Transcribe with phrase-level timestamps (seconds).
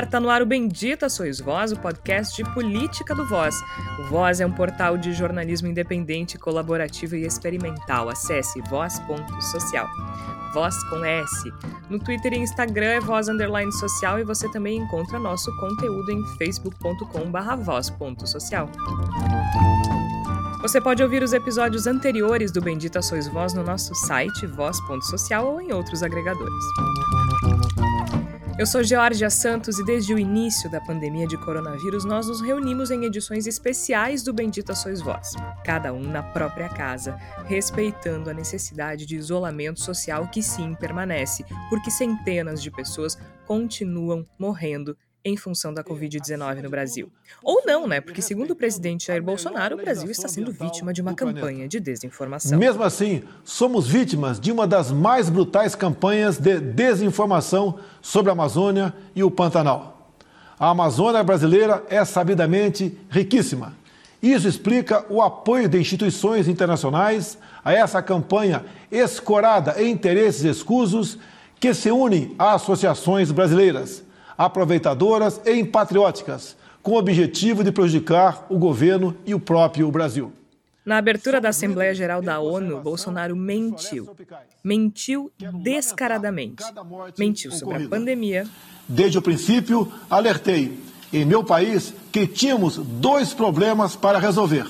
[0.00, 3.54] ar, tá no ar o Bendita Sois Voz, o podcast de política do Voz.
[3.98, 8.08] O Voz é um portal de jornalismo independente, colaborativo e experimental.
[8.08, 9.86] Acesse voz.social.
[10.54, 11.52] Voz com S.
[11.90, 16.24] No Twitter e Instagram é voz underline social e você também encontra nosso conteúdo em
[16.38, 17.30] facebook.com
[17.62, 18.70] voz.social.
[20.62, 25.60] Você pode ouvir os episódios anteriores do Bendita Sois Voz no nosso site voz.social ou
[25.60, 26.64] em outros agregadores.
[28.60, 32.90] Eu sou Georgia Santos e desde o início da pandemia de coronavírus nós nos reunimos
[32.90, 35.32] em edições especiais do Bendita Sois Vós,
[35.64, 41.90] cada um na própria casa, respeitando a necessidade de isolamento social que sim permanece, porque
[41.90, 47.10] centenas de pessoas continuam morrendo em função da Covid-19 no Brasil.
[47.42, 48.00] Ou não, né?
[48.00, 51.78] Porque, segundo o presidente Jair Bolsonaro, o Brasil está sendo vítima de uma campanha de
[51.78, 52.58] desinformação.
[52.58, 58.94] Mesmo assim, somos vítimas de uma das mais brutais campanhas de desinformação sobre a Amazônia
[59.14, 60.12] e o Pantanal.
[60.58, 63.74] A Amazônia brasileira é sabidamente riquíssima.
[64.22, 71.18] Isso explica o apoio de instituições internacionais a essa campanha escorada em interesses escusos
[71.58, 74.02] que se unem a associações brasileiras
[74.40, 80.32] aproveitadoras e impatrióticas, com o objetivo de prejudicar o governo e o próprio Brasil.
[80.82, 84.08] Na abertura da Assembleia Geral da ONU, Bolsonaro mentiu.
[84.64, 85.30] Mentiu
[85.62, 86.64] descaradamente.
[87.18, 88.48] Mentiu sobre a pandemia.
[88.88, 90.78] Desde o princípio, alertei
[91.12, 94.64] em meu país que tínhamos dois problemas para resolver: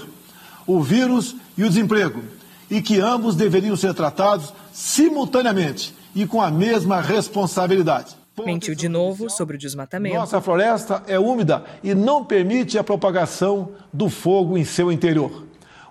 [0.67, 2.25] o vírus e o desemprego,
[2.69, 8.20] e que ambos deveriam ser tratados simultaneamente e com a mesma responsabilidade.
[8.47, 10.17] Mentiu de novo sobre o desmatamento.
[10.17, 15.45] Nossa floresta é úmida e não permite a propagação do fogo em seu interior.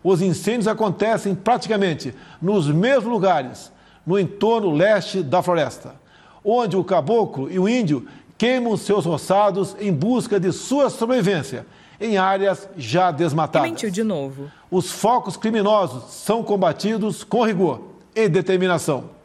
[0.03, 3.72] Os incêndios acontecem praticamente nos mesmos lugares,
[4.06, 5.95] no entorno leste da floresta,
[6.44, 8.07] onde o caboclo e o índio
[8.38, 11.66] queimam seus roçados em busca de sua sobrevivência
[12.00, 13.68] em áreas já desmatadas.
[13.68, 14.50] E mentiu de novo.
[14.72, 17.81] Os focos criminosos são combatidos com rigor
[18.16, 19.19] e determinação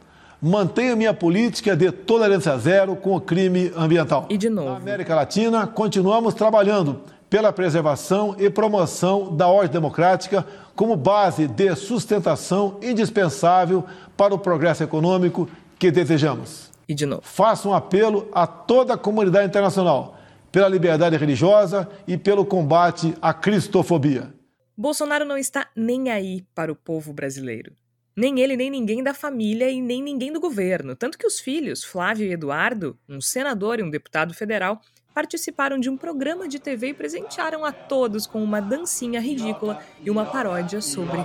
[0.45, 4.27] mantenho minha política de tolerância zero com o crime ambiental.
[4.29, 4.69] E de novo.
[4.69, 10.45] Na América Latina, continuamos trabalhando pela preservação e promoção da ordem democrática
[10.75, 13.83] como base de sustentação indispensável
[14.15, 16.69] para o progresso econômico que desejamos.
[16.87, 17.23] E de novo.
[17.23, 20.15] Faço um apelo a toda a comunidade internacional
[20.51, 24.31] pela liberdade religiosa e pelo combate à cristofobia.
[24.77, 27.73] Bolsonaro não está nem aí para o povo brasileiro.
[28.17, 30.95] Nem ele, nem ninguém da família e nem ninguém do governo.
[30.95, 34.81] Tanto que os filhos, Flávio e Eduardo, um senador e um deputado federal,
[35.13, 40.09] participaram de um programa de TV e presentearam a todos com uma dancinha ridícula e
[40.09, 41.17] uma paródia sobre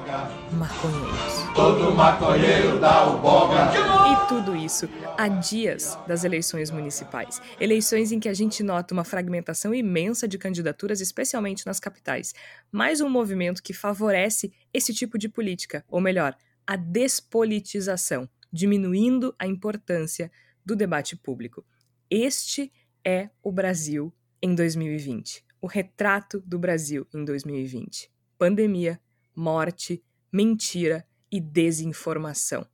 [0.52, 1.54] maconheiros.
[1.54, 3.70] Todo maconheiro dá o boga.
[4.12, 7.40] E tudo isso há dias das eleições municipais.
[7.60, 12.32] Eleições em que a gente nota uma fragmentação imensa de candidaturas, especialmente nas capitais.
[12.72, 16.36] Mais um movimento que favorece esse tipo de política, ou melhor,
[16.70, 20.31] a despolitização, diminuindo a importância
[20.64, 21.66] do debate público.
[22.08, 22.72] Este
[23.04, 25.44] é o Brasil em 2020.
[25.60, 28.08] O retrato do Brasil em 2020.
[28.38, 29.00] Pandemia,
[29.34, 30.00] morte,
[30.32, 32.64] mentira e desinformação.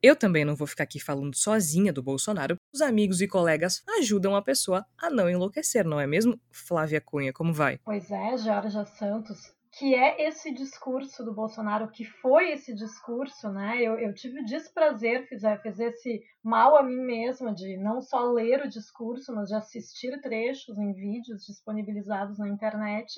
[0.00, 2.56] Eu também não vou ficar aqui falando sozinha do Bolsonaro.
[2.72, 7.32] Os amigos e colegas ajudam a pessoa a não enlouquecer, não é mesmo, Flávia Cunha?
[7.32, 7.80] Como vai?
[7.84, 13.82] Pois é, Georgia Santos que é esse discurso do Bolsonaro, que foi esse discurso, né?
[13.82, 18.20] Eu, eu tive o desprazer, fiz, fiz esse mal a mim mesma de não só
[18.30, 23.12] ler o discurso, mas de assistir trechos em vídeos disponibilizados na internet,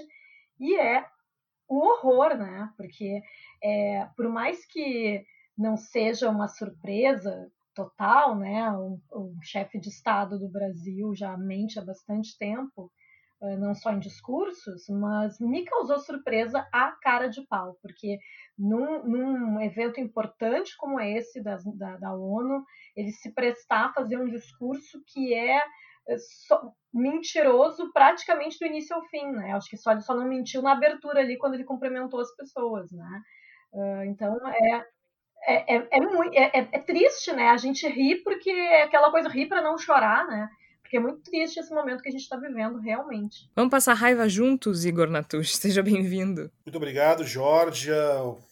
[0.58, 1.06] e é
[1.68, 2.72] o horror, né?
[2.76, 3.20] Porque
[3.62, 5.24] é, por mais que
[5.58, 8.72] não seja uma surpresa total, né?
[8.72, 12.90] O, o chefe de Estado do Brasil já mente há bastante tempo,
[13.58, 18.18] não só em discursos, mas me causou surpresa a cara de pau, porque
[18.58, 21.56] num, num evento importante como esse da,
[21.98, 22.64] da, ONU,
[22.96, 25.58] ele se prestar a fazer um discurso que é
[26.08, 26.16] eh,
[26.46, 29.52] só, mentiroso praticamente do início ao fim, né?
[29.52, 32.90] Acho que só ele só não mentiu na abertura ali quando ele cumprimentou as pessoas,
[32.90, 33.22] né?
[33.72, 34.86] Uh, então é
[35.46, 37.50] é, é, é, muito, é, é, triste, né?
[37.50, 40.48] A gente ri porque é aquela coisa ri para não chorar, né?
[40.86, 43.50] Porque é muito triste esse momento que a gente está vivendo, realmente.
[43.56, 45.56] Vamos passar raiva juntos, Igor Natush.
[45.58, 46.48] Seja bem-vindo.
[46.64, 47.96] Muito obrigado, Georgia,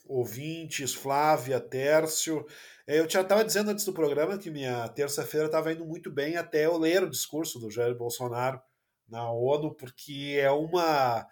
[0.05, 2.45] ouvintes, Flávia, Tércio.
[2.89, 6.37] É, eu já estava dizendo antes do programa que minha terça-feira estava indo muito bem
[6.37, 8.61] até eu ler o discurso do Jair Bolsonaro
[9.09, 11.25] na ONU, porque é uma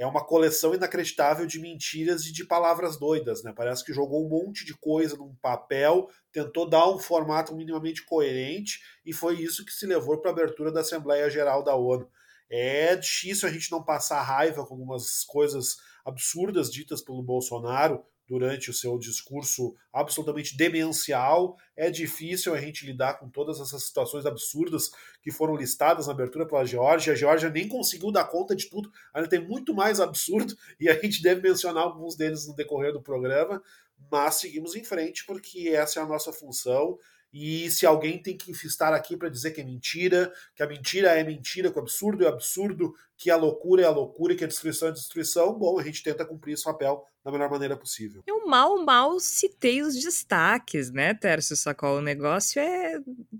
[0.00, 3.52] é uma coleção inacreditável de mentiras e de palavras doidas, né?
[3.54, 8.80] Parece que jogou um monte de coisa num papel, tentou dar um formato minimamente coerente
[9.04, 12.08] e foi isso que se levou para a abertura da Assembleia Geral da ONU.
[12.48, 18.70] É difícil a gente não passar raiva com algumas coisas absurdas ditas pelo Bolsonaro, durante
[18.70, 21.56] o seu discurso absolutamente demencial.
[21.76, 26.46] É difícil a gente lidar com todas essas situações absurdas que foram listadas na abertura
[26.46, 27.12] pela Geórgia.
[27.12, 30.94] A Geórgia nem conseguiu dar conta de tudo, ainda tem muito mais absurdo e a
[30.94, 33.60] gente deve mencionar alguns deles no decorrer do programa.
[34.08, 36.96] Mas seguimos em frente porque essa é a nossa função
[37.32, 41.10] e se alguém tem que estar aqui para dizer que é mentira, que a mentira
[41.10, 44.48] é mentira, que o absurdo é absurdo, que a loucura é a loucura, que a
[44.48, 48.22] destruição é a destruição, bom, a gente tenta cumprir esse papel da melhor maneira possível.
[48.26, 51.98] Eu mal, mal citei os destaques, né, Tércio Sacol?
[51.98, 52.98] O negócio é.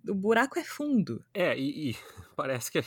[0.09, 1.25] O buraco é fundo.
[1.35, 1.97] É, e, e
[2.37, 2.85] parece que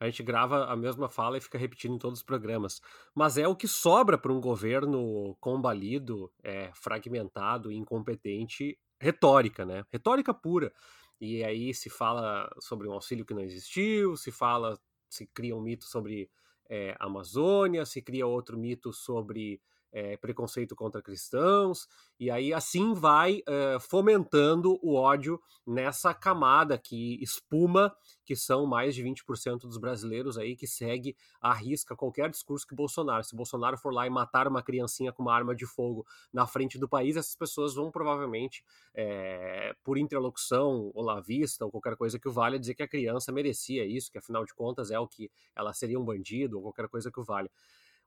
[0.00, 2.80] a gente grava a mesma fala e fica repetindo em todos os programas.
[3.14, 9.84] Mas é o que sobra para um governo combalido, é, fragmentado, incompetente retórica, né?
[9.90, 10.72] Retórica pura.
[11.20, 15.60] E aí se fala sobre um auxílio que não existiu, se fala, se cria um
[15.60, 16.30] mito sobre
[16.68, 19.60] é, Amazônia, se cria outro mito sobre
[19.92, 21.88] é, preconceito contra cristãos,
[22.18, 27.94] e aí assim vai é, fomentando o ódio nessa camada que espuma,
[28.24, 32.74] que são mais de 20% dos brasileiros aí que segue a risca qualquer discurso que
[32.74, 33.24] Bolsonaro.
[33.24, 36.78] Se Bolsonaro for lá e matar uma criancinha com uma arma de fogo na frente
[36.78, 38.64] do país, essas pessoas vão provavelmente,
[38.94, 42.88] é, por interlocução ou la vista ou qualquer coisa que o valha, dizer que a
[42.88, 46.62] criança merecia isso, que afinal de contas é o que ela seria um bandido ou
[46.62, 47.50] qualquer coisa que o valha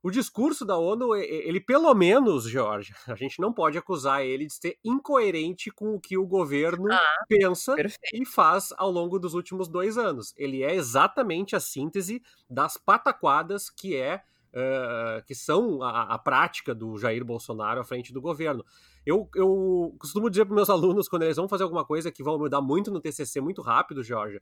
[0.04, 4.52] o discurso da ONU, ele pelo menos, Jorge, a gente não pode acusar ele de
[4.52, 8.22] ser incoerente com o que o governo ah, pensa perfeito.
[8.22, 10.34] e faz ao longo dos últimos dois anos.
[10.36, 16.74] Ele é exatamente a síntese das pataquadas que é uh, que são a, a, prática
[16.74, 18.62] do Jair Bolsonaro à frente do governo.
[19.06, 22.38] Eu, eu costumo dizer para meus alunos quando eles vão fazer alguma coisa que vão
[22.38, 24.38] mudar muito no TCC muito rápido, Jorge,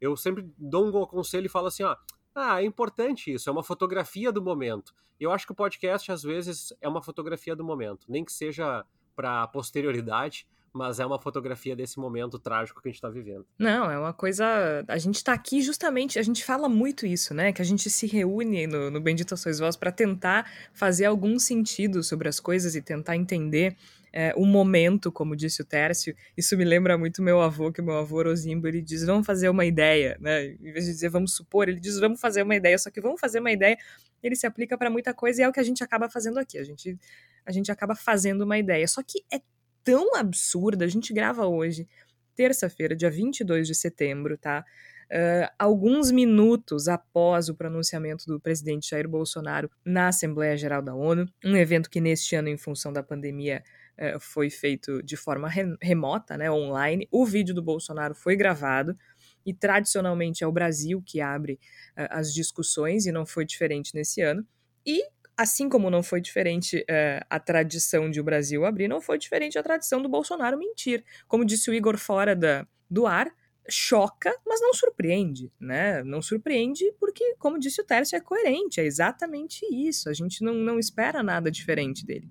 [0.00, 1.96] eu sempre dou um conselho e falo assim, ó,
[2.34, 4.94] ah, é importante isso, é uma fotografia do momento.
[5.18, 8.84] Eu acho que o podcast, às vezes, é uma fotografia do momento, nem que seja
[9.14, 13.44] para posterioridade, mas é uma fotografia desse momento trágico que a gente está vivendo.
[13.58, 14.84] Não, é uma coisa.
[14.86, 17.52] A gente está aqui justamente, a gente fala muito isso, né?
[17.52, 22.02] Que a gente se reúne no, no Bendito Sois Vós para tentar fazer algum sentido
[22.02, 23.76] sobre as coisas e tentar entender
[24.12, 26.14] é, o momento, como disse o Tércio.
[26.36, 29.48] Isso me lembra muito meu avô, que o meu avô Rosimbo, ele diz, vamos fazer
[29.48, 30.46] uma ideia, né?
[30.46, 33.20] Em vez de dizer vamos supor, ele diz, vamos fazer uma ideia, só que vamos
[33.20, 33.76] fazer uma ideia,
[34.22, 36.58] ele se aplica para muita coisa e é o que a gente acaba fazendo aqui.
[36.58, 36.98] A gente,
[37.44, 38.86] a gente acaba fazendo uma ideia.
[38.86, 39.40] Só que é
[39.84, 41.88] tão absurda, a gente grava hoje,
[42.34, 44.64] terça-feira, dia 22 de setembro, tá?
[45.12, 51.26] Uh, alguns minutos após o pronunciamento do presidente Jair Bolsonaro na Assembleia Geral da ONU,
[51.44, 53.60] um evento que neste ano, em função da pandemia,
[54.00, 57.06] é, foi feito de forma re remota, né, online.
[57.10, 58.96] O vídeo do Bolsonaro foi gravado
[59.44, 61.60] e tradicionalmente é o Brasil que abre
[61.98, 64.42] uh, as discussões e não foi diferente nesse ano.
[64.86, 65.02] E
[65.36, 69.58] assim como não foi diferente uh, a tradição de o Brasil abrir, não foi diferente
[69.58, 71.04] a tradição do Bolsonaro mentir.
[71.28, 73.30] Como disse o Igor fora da, do ar,
[73.68, 76.02] choca, mas não surpreende, né?
[76.02, 80.08] Não surpreende porque, como disse o Tércio, é coerente, é exatamente isso.
[80.08, 82.28] A gente não, não espera nada diferente dele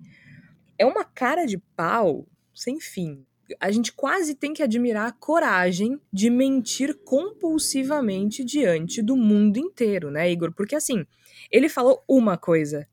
[0.80, 3.26] é uma cara de pau sem fim.
[3.60, 10.10] A gente quase tem que admirar a coragem de mentir compulsivamente diante do mundo inteiro,
[10.10, 10.52] né, Igor?
[10.54, 11.04] Porque assim,
[11.50, 12.88] ele falou uma coisa.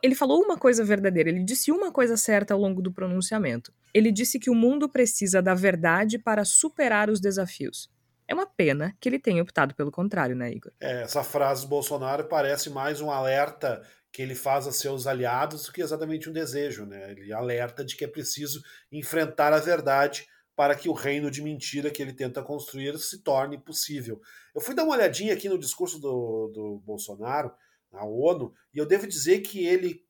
[0.00, 3.72] Ele falou uma coisa verdadeira, ele disse uma coisa certa ao longo do pronunciamento.
[3.92, 7.90] Ele disse que o mundo precisa da verdade para superar os desafios.
[8.28, 10.72] É uma pena que ele tenha optado pelo contrário, né, Igor?
[10.80, 13.82] É, essa frase do Bolsonaro parece mais um alerta
[14.12, 16.84] que ele faz a seus aliados do que exatamente um desejo.
[16.84, 17.12] Né?
[17.12, 21.90] Ele alerta de que é preciso enfrentar a verdade para que o reino de mentira
[21.90, 24.20] que ele tenta construir se torne possível.
[24.54, 27.50] Eu fui dar uma olhadinha aqui no discurso do, do Bolsonaro
[27.90, 30.04] na ONU e eu devo dizer que ele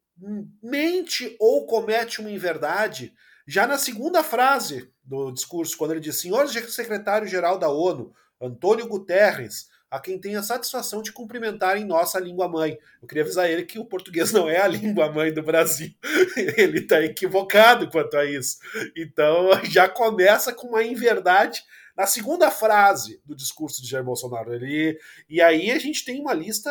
[0.61, 3.15] mente ou comete uma inverdade
[3.47, 9.69] já na segunda frase do discurso, quando ele diz: Senhor secretário-geral da ONU, Antônio Guterres,
[9.93, 12.79] a quem tem a satisfação de cumprimentar em nossa língua mãe.
[13.03, 15.91] Eu queria avisar ele que o português não é a língua mãe do Brasil.
[16.57, 18.57] ele está equivocado quanto a isso.
[18.97, 21.63] Então já começa com uma inverdade
[21.95, 24.55] na segunda frase do discurso de Jair Bolsonaro.
[24.55, 26.71] Ele, e aí a gente tem uma lista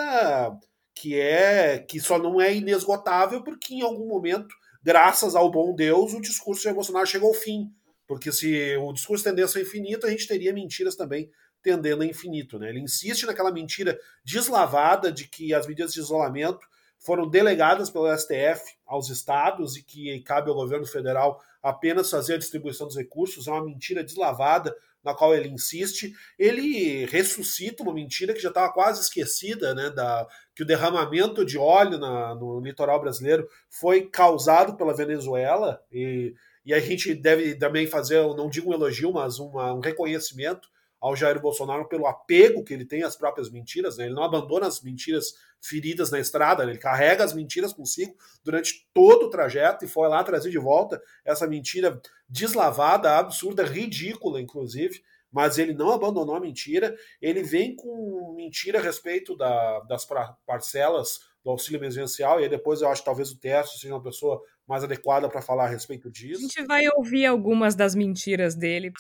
[0.95, 6.11] que é que só não é inesgotável porque em algum momento, graças ao bom Deus,
[6.15, 7.71] o discurso de Jair Bolsonaro chegou ao fim.
[8.07, 11.29] Porque se o discurso tendesse ao infinito, a gente teria mentiras também
[11.61, 12.57] tendendo a infinito.
[12.59, 12.69] Né?
[12.69, 16.65] Ele insiste naquela mentira deslavada de que as medidas de isolamento
[16.99, 22.37] foram delegadas pelo STF aos estados e que cabe ao governo federal apenas fazer a
[22.37, 23.47] distribuição dos recursos.
[23.47, 26.13] É uma mentira deslavada na qual ele insiste.
[26.37, 31.57] Ele ressuscita uma mentira que já estava quase esquecida, né, da, que o derramamento de
[31.57, 37.87] óleo na, no litoral brasileiro foi causado pela Venezuela e, e a gente deve também
[37.87, 40.69] fazer, não digo um elogio, mas uma, um reconhecimento
[41.01, 43.97] ao Jair Bolsonaro pelo apego que ele tem às próprias mentiras.
[43.97, 44.05] Né?
[44.05, 46.71] Ele não abandona as mentiras feridas na estrada, né?
[46.71, 51.01] ele carrega as mentiras consigo durante todo o trajeto e foi lá trazer de volta
[51.25, 55.01] essa mentira deslavada, absurda, ridícula, inclusive.
[55.31, 60.05] Mas ele não abandonou a mentira, ele vem com mentira a respeito da, das
[60.45, 64.03] parcelas do auxílio emergencial, e aí depois eu acho que talvez o Tércio seja uma
[64.03, 66.39] pessoa mais adequada para falar a respeito disso.
[66.39, 68.93] A gente vai ouvir algumas das mentiras dele.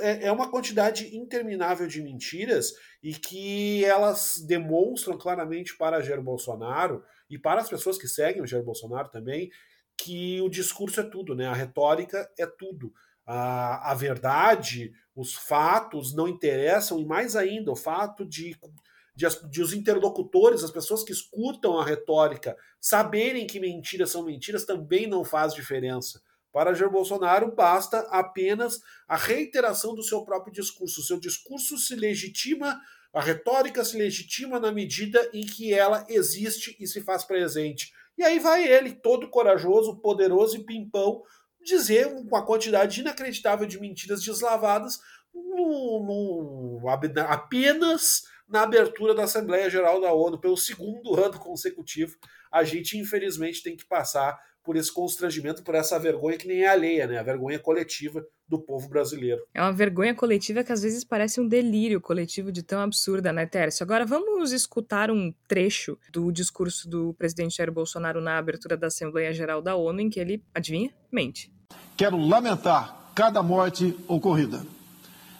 [0.00, 7.02] É, é uma quantidade interminável de mentiras e que elas demonstram claramente para Jair Bolsonaro
[7.30, 9.50] e para as pessoas que seguem o Jair Bolsonaro também
[10.02, 11.46] que o discurso é tudo, né?
[11.46, 12.92] A retórica é tudo.
[13.26, 18.58] A, a verdade, os fatos não interessam e mais ainda o fato de
[19.14, 24.64] de, de, os interlocutores, as pessoas que escutam a retórica, saberem que mentiras são mentiras
[24.64, 26.22] também não faz diferença.
[26.52, 31.00] Para Jair Bolsonaro, basta apenas a reiteração do seu próprio discurso.
[31.00, 32.80] O seu discurso se legitima,
[33.12, 37.92] a retórica se legitima na medida em que ela existe e se faz presente.
[38.18, 41.22] E aí vai ele, todo corajoso, poderoso e pimpão,
[41.62, 45.00] dizer uma quantidade inacreditável de mentiras deslavadas
[45.34, 52.18] no, no, apenas na abertura da Assembleia Geral da ONU pelo segundo ano consecutivo.
[52.50, 56.68] A gente, infelizmente, tem que passar por esse constrangimento, por essa vergonha que nem é
[56.68, 57.18] alheia, né?
[57.18, 59.40] A vergonha coletiva do povo brasileiro.
[59.54, 63.46] É uma vergonha coletiva que às vezes parece um delírio coletivo de tão absurda, né,
[63.46, 63.84] Tércio?
[63.84, 69.32] Agora vamos escutar um trecho do discurso do presidente Jair Bolsonaro na abertura da Assembleia
[69.32, 71.52] Geral da ONU, em que ele, adivinha, mente.
[71.96, 74.64] Quero lamentar cada morte ocorrida.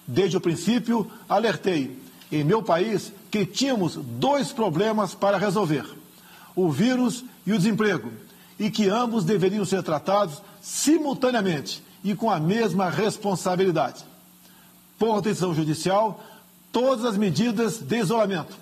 [0.06, 1.96] Desde o princípio, alertei
[2.30, 5.84] em meu país que tínhamos dois problemas para resolver:
[6.54, 8.10] o vírus e o desemprego,
[8.60, 14.04] e que ambos deveriam ser tratados simultaneamente e com a mesma responsabilidade.
[14.98, 16.22] Por decisão judicial,
[16.70, 18.54] todas as medidas de isolamento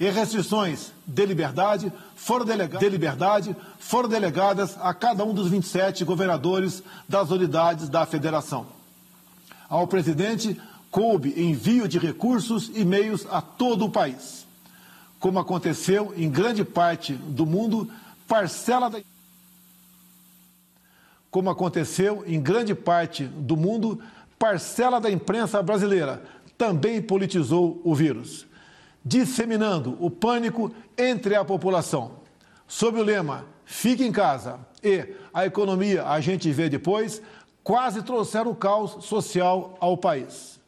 [0.00, 6.02] e restrições de liberdade foram, delega de liberdade foram delegadas a cada um dos 27
[6.02, 8.66] governadores das unidades da federação.
[9.68, 10.58] Ao presidente
[10.90, 14.46] coube envio de recursos e meios a todo o país.
[15.20, 17.88] Como aconteceu em grande parte do mundo,
[18.26, 18.98] parcela da
[21.32, 23.98] como aconteceu em grande parte do mundo,
[24.38, 26.22] parcela da imprensa brasileira
[26.58, 28.46] também politizou o vírus,
[29.04, 32.12] disseminando o pânico entre a população.
[32.68, 37.22] Sob o lema Fique em casa e a economia a gente vê depois,
[37.64, 40.60] quase trouxeram o caos social ao país.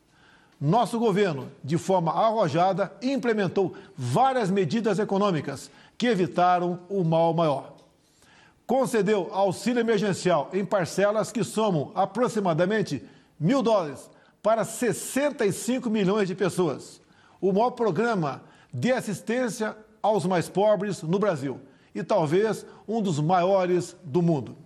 [0.58, 7.73] Nosso governo, de forma arrojada, implementou várias medidas econômicas que evitaram o mal maior.
[8.66, 13.02] Concedeu auxílio emergencial em parcelas que somam aproximadamente
[13.38, 14.10] mil dólares
[14.42, 17.00] para 65 milhões de pessoas.
[17.40, 18.42] O maior programa
[18.72, 21.60] de assistência aos mais pobres no Brasil
[21.94, 24.56] e talvez um dos maiores do mundo.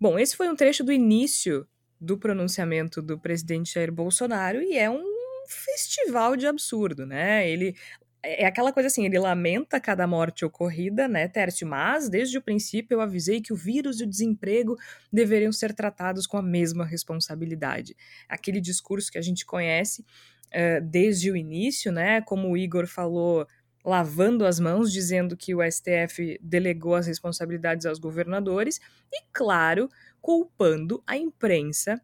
[0.00, 1.66] Bom, esse foi um trecho do início
[2.00, 5.02] do pronunciamento do presidente Jair Bolsonaro e é um
[5.48, 7.48] festival de absurdo, né?
[7.48, 7.74] Ele
[8.22, 11.66] é, é aquela coisa assim, ele lamenta cada morte ocorrida, né, Tércio?
[11.66, 14.76] Mas, desde o princípio, eu avisei que o vírus e o desemprego
[15.12, 17.96] deveriam ser tratados com a mesma responsabilidade.
[18.28, 20.02] Aquele discurso que a gente conhece
[20.48, 22.20] uh, desde o início, né?
[22.20, 23.46] Como o Igor falou,
[23.84, 28.80] lavando as mãos, dizendo que o STF delegou as responsabilidades aos governadores,
[29.12, 29.88] e, claro,
[30.20, 32.00] culpando a imprensa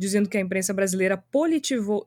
[0.00, 1.22] dizendo que a imprensa brasileira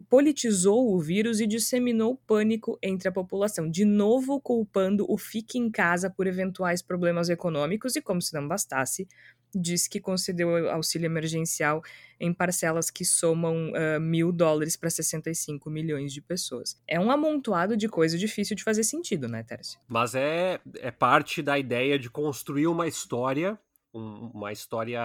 [0.09, 5.69] politizou o vírus e disseminou pânico entre a população, de novo culpando o fique em
[5.69, 9.07] casa por eventuais problemas econômicos e, como se não bastasse,
[9.53, 11.83] diz que concedeu auxílio emergencial
[12.19, 16.81] em parcelas que somam uh, mil dólares para 65 milhões de pessoas.
[16.87, 19.79] É um amontoado de coisa difícil de fazer sentido, né, Tércio?
[19.87, 23.55] Mas é, é parte da ideia de construir uma história
[23.93, 25.01] um, uma história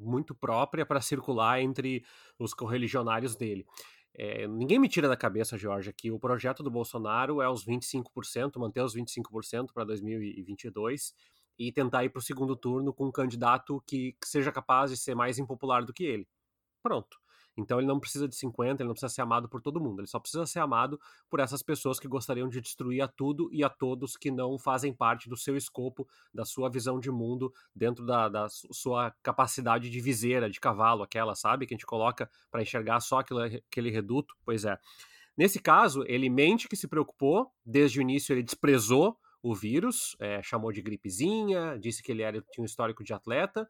[0.00, 2.04] muito própria para circular entre
[2.38, 3.66] os correligionários dele.
[4.16, 8.58] É, ninguém me tira da cabeça, Jorge, que o projeto do Bolsonaro é os 25%,
[8.58, 11.14] manter os 25% para 2022
[11.58, 14.96] e tentar ir para o segundo turno com um candidato que, que seja capaz de
[14.96, 16.28] ser mais impopular do que ele.
[16.82, 17.23] Pronto.
[17.56, 20.08] Então ele não precisa de 50, ele não precisa ser amado por todo mundo, ele
[20.08, 23.68] só precisa ser amado por essas pessoas que gostariam de destruir a tudo e a
[23.68, 28.28] todos que não fazem parte do seu escopo, da sua visão de mundo, dentro da,
[28.28, 31.66] da sua capacidade de viseira, de cavalo, aquela, sabe?
[31.66, 34.34] Que a gente coloca para enxergar só aquele, aquele reduto.
[34.44, 34.78] Pois é.
[35.36, 40.42] Nesse caso, ele mente que se preocupou, desde o início ele desprezou o vírus, é,
[40.42, 43.68] chamou de gripezinha, disse que ele era, tinha um histórico de atleta.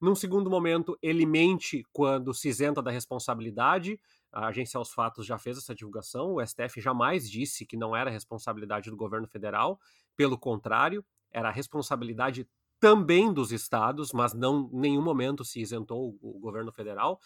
[0.00, 4.00] Num segundo momento, ele mente quando se isenta da responsabilidade.
[4.32, 6.36] A agência aos fatos já fez essa divulgação.
[6.36, 9.78] O STF jamais disse que não era responsabilidade do governo federal.
[10.16, 12.48] Pelo contrário, era responsabilidade
[12.80, 17.20] também dos estados, mas não em nenhum momento se isentou o, o governo federal.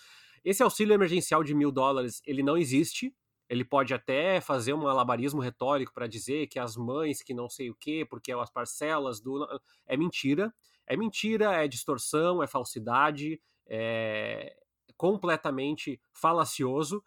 [0.45, 3.15] Esse auxílio emergencial de mil dólares, ele não existe,
[3.55, 7.71] ele pode até fazer um alabarismo retórico para dizer que as mães que não sei
[7.71, 9.47] o quê, porque as parcelas do.
[9.87, 10.53] É mentira.
[10.87, 14.55] É mentira, é distorção, é falsidade, é
[14.97, 17.03] completamente falacioso.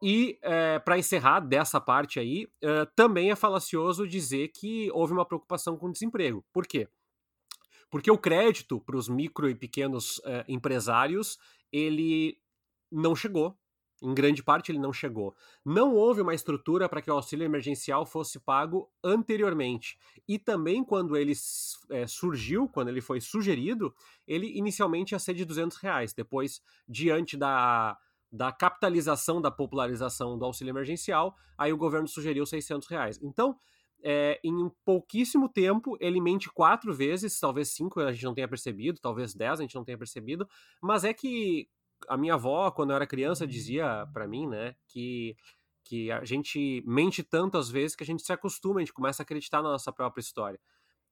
[0.00, 5.26] E é, para encerrar dessa parte aí, é, também é falacioso dizer que houve uma
[5.26, 6.42] preocupação com o desemprego.
[6.52, 6.88] Por quê?
[7.90, 11.36] Porque o crédito para os micro e pequenos é, empresários
[11.72, 12.38] ele
[12.90, 13.58] não chegou
[14.02, 15.34] em grande parte ele não chegou.
[15.64, 19.98] Não houve uma estrutura para que o auxílio emergencial fosse pago anteriormente.
[20.26, 21.32] E também quando ele
[21.90, 23.94] é, surgiu, quando ele foi sugerido,
[24.26, 26.14] ele inicialmente ia ser de 200 reais.
[26.14, 27.98] Depois, diante da,
[28.32, 33.18] da capitalização, da popularização do auxílio emergencial, aí o governo sugeriu 600 reais.
[33.22, 33.56] Então,
[34.02, 38.98] é, em pouquíssimo tempo, ele mente quatro vezes, talvez cinco a gente não tenha percebido,
[39.00, 40.48] talvez dez a gente não tenha percebido,
[40.80, 41.68] mas é que
[42.08, 45.36] a minha avó, quando eu era criança, dizia para mim, né, que,
[45.84, 49.22] que a gente mente tanto às vezes que a gente se acostuma, a gente começa
[49.22, 50.60] a acreditar na nossa própria história.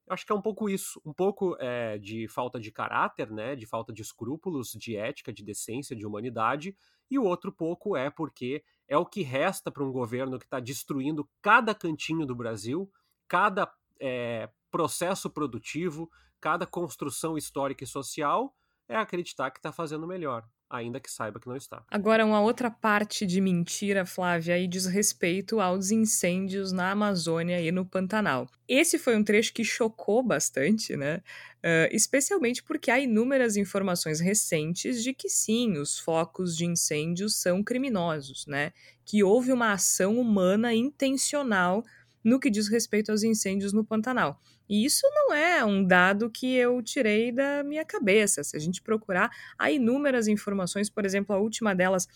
[0.06, 3.54] Eu acho que é um pouco isso, um pouco é, de falta de caráter, né,
[3.54, 6.74] de falta de escrúpulos, de ética, de decência, de humanidade,
[7.10, 10.60] e o outro pouco é porque é o que resta para um governo que está
[10.60, 12.90] destruindo cada cantinho do Brasil,
[13.26, 18.54] cada é, processo produtivo, cada construção histórica e social,
[18.88, 21.82] é acreditar que está fazendo melhor ainda que saiba que não está.
[21.90, 27.72] Agora, uma outra parte de mentira, Flávia, aí diz respeito aos incêndios na Amazônia e
[27.72, 28.48] no Pantanal.
[28.68, 31.22] Esse foi um trecho que chocou bastante, né?
[31.58, 37.62] Uh, especialmente porque há inúmeras informações recentes de que sim, os focos de incêndios são
[37.62, 38.72] criminosos, né?
[39.04, 41.84] Que houve uma ação humana intencional
[42.22, 44.40] no que diz respeito aos incêndios no Pantanal.
[44.68, 48.42] E isso não é um dado que eu tirei da minha cabeça.
[48.44, 52.06] Se a gente procurar, há inúmeras informações, por exemplo, a última delas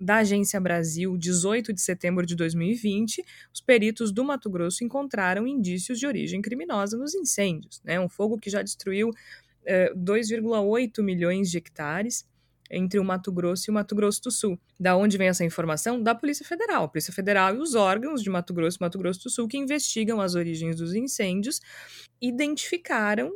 [0.00, 5.98] da Agência Brasil, 18 de setembro de 2020, os peritos do Mato Grosso encontraram indícios
[5.98, 7.80] de origem criminosa nos incêndios.
[7.84, 8.00] Né?
[8.00, 9.10] Um fogo que já destruiu
[9.96, 12.26] 2,8 eh, milhões de hectares
[12.72, 14.58] entre o Mato Grosso e o Mato Grosso do Sul.
[14.80, 16.02] Da onde vem essa informação?
[16.02, 16.84] Da Polícia Federal.
[16.84, 19.58] A Polícia Federal e os órgãos de Mato Grosso e Mato Grosso do Sul que
[19.58, 21.60] investigam as origens dos incêndios
[22.20, 23.30] identificaram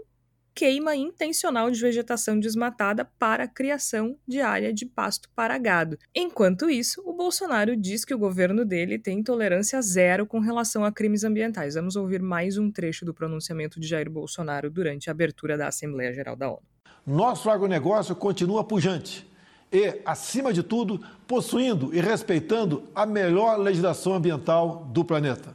[0.56, 5.98] queima intencional de vegetação desmatada para a criação de área de pasto para gado.
[6.14, 10.90] Enquanto isso, o Bolsonaro diz que o governo dele tem tolerância zero com relação a
[10.90, 11.74] crimes ambientais.
[11.74, 16.14] Vamos ouvir mais um trecho do pronunciamento de Jair Bolsonaro durante a abertura da Assembleia
[16.14, 16.75] Geral da ONU.
[17.06, 19.24] Nosso agronegócio continua pujante
[19.70, 25.54] e, acima de tudo, possuindo e respeitando a melhor legislação ambiental do planeta.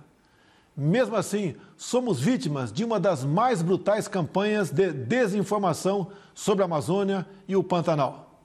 [0.78, 7.28] Mesmo assim, somos vítimas de uma das mais brutais campanhas de desinformação sobre a Amazônia
[7.48, 8.40] e o Pantanal.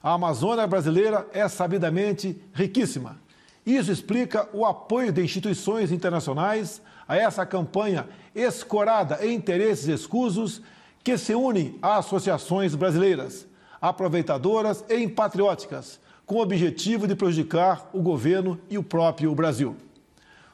[0.00, 3.20] A Amazônia brasileira é sabidamente riquíssima.
[3.66, 10.62] Isso explica o apoio de instituições internacionais a essa campanha escorada em interesses escusos
[11.02, 13.46] que se unem a associações brasileiras,
[13.80, 19.76] aproveitadoras e patrióticas, com o objetivo de prejudicar o governo e o próprio Brasil.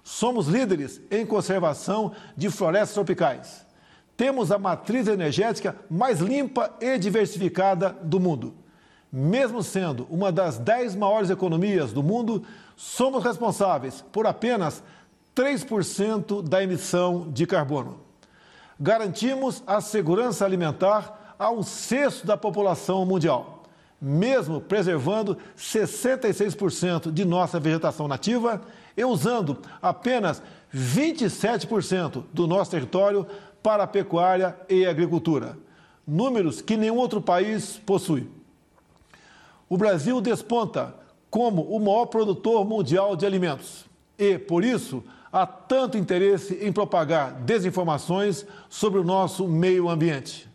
[0.03, 3.67] Somos líderes em conservação de florestas tropicais.
[4.17, 8.55] Temos a matriz energética mais limpa e diversificada do mundo.
[9.13, 12.43] Mesmo sendo uma das dez maiores economias do mundo,
[12.75, 14.83] somos responsáveis por apenas
[15.37, 18.08] 3% da emissão de carbono
[18.79, 23.63] garantimos a segurança alimentar a um sexto da população mundial,
[24.01, 28.61] mesmo preservando 66% de nossa vegetação nativa
[28.97, 30.43] e usando apenas
[30.75, 33.27] 27% do nosso território
[33.63, 35.57] para a pecuária e agricultura,
[36.07, 38.29] números que nenhum outro país possui.
[39.69, 40.95] O Brasil desponta
[41.31, 43.85] como o maior produtor mundial de alimentos
[44.19, 50.49] e, por isso, há tanto interesse em propagar desinformações sobre o nosso meio ambiente.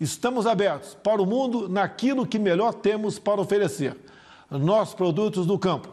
[0.00, 3.96] Estamos abertos para o mundo naquilo que melhor temos para oferecer.
[4.50, 5.88] nossos produtos do campo.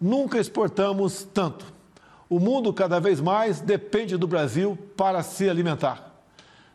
[0.00, 1.64] Nunca exportamos tanto.
[2.28, 6.08] O mundo cada vez mais depende do Brasil para se alimentar.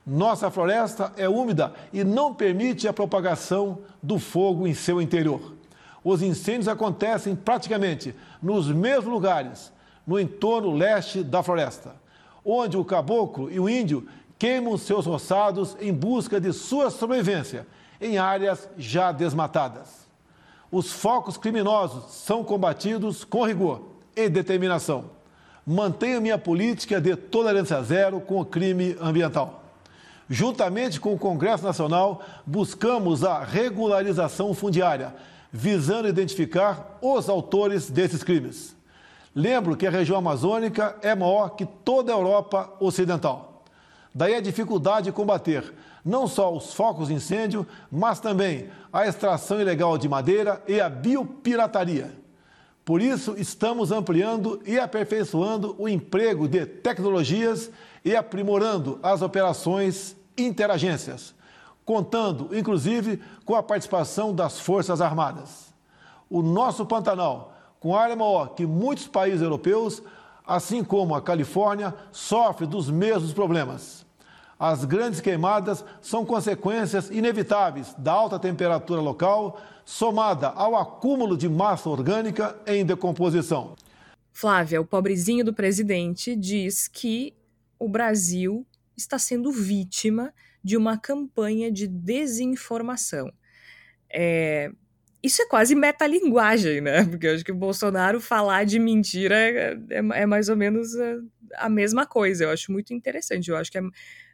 [0.06, 5.54] Nossa floresta é úmida e não permite a propagação do fogo em seu interior.
[6.04, 9.72] Os incêndios acontecem praticamente nos mesmos lugares,
[10.05, 11.95] no entorno leste da floresta,
[12.43, 17.65] onde o caboclo e o índio queimam seus roçados em busca de sua sobrevivência
[18.01, 20.03] em áreas já desmatadas.
[20.69, 23.83] Os focos criminosos são combatidos com rigor
[24.15, 25.05] e determinação.
[25.65, 29.63] Mantenho minha política de tolerância zero com o crime ambiental.
[30.29, 35.13] Juntamente com o Congresso Nacional, buscamos a regularização fundiária,
[35.51, 38.75] visando identificar os autores desses crimes.
[39.36, 43.63] Lembro que a região amazônica é maior que toda a Europa Ocidental.
[44.13, 49.62] Daí a dificuldade de combater não só os focos de incêndio, mas também a extração
[49.62, 52.12] ilegal de madeira e a biopirataria.
[52.84, 57.72] Por isso, estamos ampliando e aperfeiçoando o emprego de tecnologias
[58.04, 61.34] e aprimorando as operações interagências,
[61.86, 65.74] contando, inclusive, com a participação das Forças Armadas.
[66.30, 67.52] O nosso Pantanal,
[67.84, 70.02] com área maior que muitos países europeus,
[70.48, 74.06] assim como a Califórnia, sofre dos mesmos problemas.
[74.58, 81.89] As grandes queimadas são consequências inevitáveis da alta temperatura local, somada ao acúmulo de massa
[81.89, 83.76] orgânica em decomposição.
[84.32, 87.34] Flávia, o pobrezinho do presidente diz que
[87.78, 88.65] o Brasil
[88.96, 93.30] está sendo vítima de uma campanha de desinformação.
[94.10, 94.72] É,
[95.23, 97.05] isso é quase metalinguagem, né?
[97.09, 100.93] Porque eu acho que o Bolsonaro falar de mentira é, é, é mais ou menos
[100.99, 102.43] a, a, mesma coisa.
[102.43, 103.49] Eu acho muito interessante.
[103.49, 103.81] Eu acho que é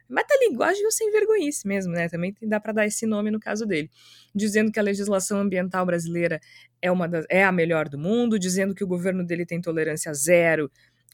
[0.08, 2.08] metalinguagem ou sem vergonhice mesmo, né?
[2.08, 3.88] Também dá para dar esse nome no caso dele.
[4.34, 6.40] Dizendo que a legislação ambiental brasileira
[6.82, 10.12] é, uma das, é a melhor do mundo, dizendo que o governo dele tem tolerância
[10.12, 10.68] zero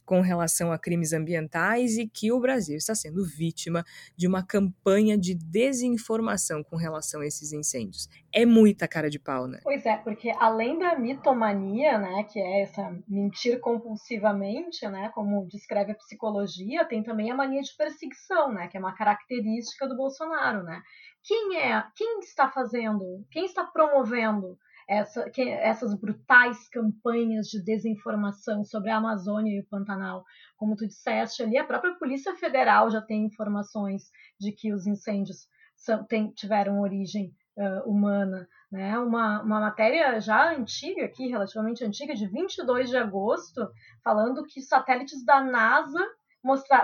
[0.07, 3.85] com relação a crimes ambientais e que o Brasil está sendo vítima
[4.17, 8.09] de uma campanha de desinformação com relação a esses incêndios.
[8.33, 9.61] É muita cara de pau, né?
[9.65, 15.93] Pois é, porque além da mitomania, né, que é essa mentir compulsivamente, né, como descreve
[15.93, 20.63] a psicologia, tem também a mania de perseguição, né, que é uma característica do Bolsonaro,
[20.63, 20.81] né?
[21.25, 24.57] Quem é, quem está fazendo, quem está promovendo
[24.89, 30.25] essa, que, essas brutais campanhas de desinformação sobre a Amazônia e o Pantanal.
[30.57, 34.05] Como tu disseste ali, a própria Polícia Federal já tem informações
[34.39, 38.49] de que os incêndios são, tem, tiveram origem uh, humana.
[38.71, 38.99] Né?
[38.99, 43.69] Uma, uma matéria já antiga aqui, relativamente antiga, de 22 de agosto,
[44.03, 46.05] falando que satélites da NASA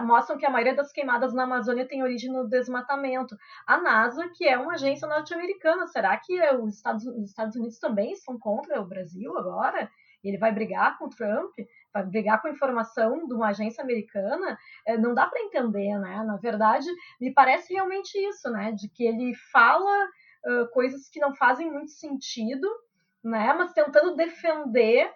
[0.02, 3.36] mostram que a maioria das queimadas na Amazônia tem origem no desmatamento.
[3.66, 8.12] A NASA, que é uma agência norte-americana, será que os Estados, os Estados Unidos também
[8.12, 9.88] estão contra o Brasil agora?
[10.22, 11.52] Ele vai brigar com o Trump?
[11.92, 14.58] Vai brigar com a informação de uma agência americana?
[14.86, 16.22] É, não dá para entender, né?
[16.24, 16.86] Na verdade,
[17.20, 18.72] me parece realmente isso, né?
[18.72, 20.06] De que ele fala
[20.46, 22.68] uh, coisas que não fazem muito sentido,
[23.22, 23.52] né?
[23.52, 25.12] Mas tentando defender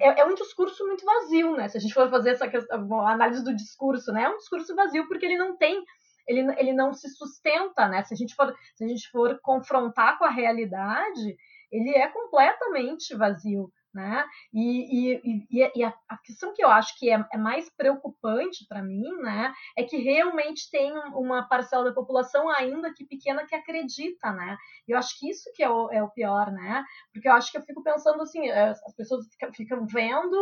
[0.00, 1.68] é, é, um discurso muito vazio, né?
[1.68, 4.24] Se a gente for fazer essa questão, análise do discurso, né?
[4.24, 5.84] É um discurso vazio porque ele não tem,
[6.26, 8.02] ele, ele não se sustenta, né?
[8.04, 11.36] Se a gente for, se a gente for confrontar com a realidade,
[11.70, 13.70] ele é completamente vazio.
[13.96, 14.26] Né?
[14.52, 15.14] E,
[15.50, 19.08] e, e, a, a, questão que eu acho que é, é mais preocupante para mim
[19.22, 24.32] né, é que realmente tem uma parcela da população, ainda que pequena, que acredita.
[24.32, 24.54] Né?
[24.86, 26.84] Eu acho que isso que é o, é o pior, né?
[27.10, 30.34] porque eu acho que eu fico pensando assim: eh, as pessoas ficam vendo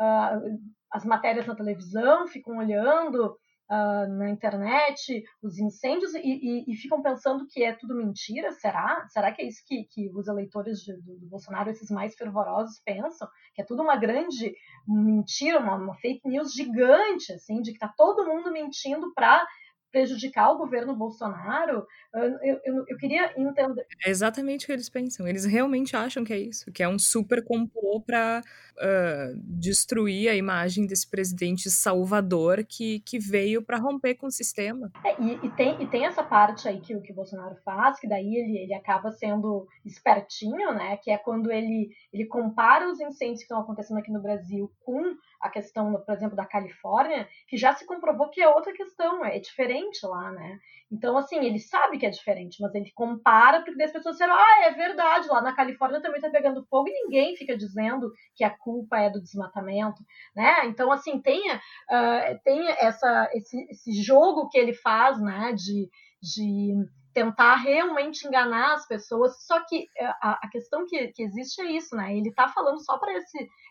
[0.00, 0.58] uh,
[0.90, 3.36] as matérias na televisão, ficam olhando
[3.72, 8.52] uh, na internet, os incêndios, e, e, e, ficam pensando que é tudo mentira?
[8.52, 9.06] Será?
[9.08, 12.82] Será que é isso que, que os eleitores de, do, do, Bolsonaro, esses mais fervorosos,
[12.84, 13.26] pensam?
[13.54, 14.54] Que é tudo uma grande
[14.86, 19.46] mentira, uma, uma fake news gigante, assim, de que está todo mundo mentindo para
[19.92, 23.86] prejudicar o governo Bolsonaro, eu, eu, eu, queria entender.
[24.04, 25.28] É exatamente o que eles pensam.
[25.28, 28.42] Eles realmente acham que é isso, que é um super complô para
[28.76, 34.90] uh, destruir a imagem desse presidente salvador que, que veio para romper com o sistema.
[35.04, 38.08] É, e, e, tem, e tem essa parte aí que, que o Bolsonaro faz, que
[38.08, 40.96] daí ele, ele acaba sendo espertinho, né?
[41.02, 45.14] Que é quando ele, ele compara os incêndios que estão acontecendo aqui no Brasil com
[45.42, 49.40] a questão, por exemplo, da Califórnia, que já se comprovou que é outra questão, é
[49.40, 50.58] diferente lá, né?
[50.90, 54.64] Então, assim, ele sabe que é diferente, mas ele compara porque as pessoas disseram, ah,
[54.66, 58.50] é verdade, lá na Califórnia também tá pegando fogo e ninguém fica dizendo que a
[58.50, 60.02] culpa é do desmatamento,
[60.36, 60.66] né?
[60.66, 65.90] Então, assim, tem, uh, tem essa, esse, esse jogo que ele faz, né, de,
[66.22, 66.74] de
[67.12, 69.44] tentar realmente enganar as pessoas.
[69.44, 72.16] Só que é, a, a questão que, que, existe é isso, né?
[72.16, 73.12] Ele está falando só para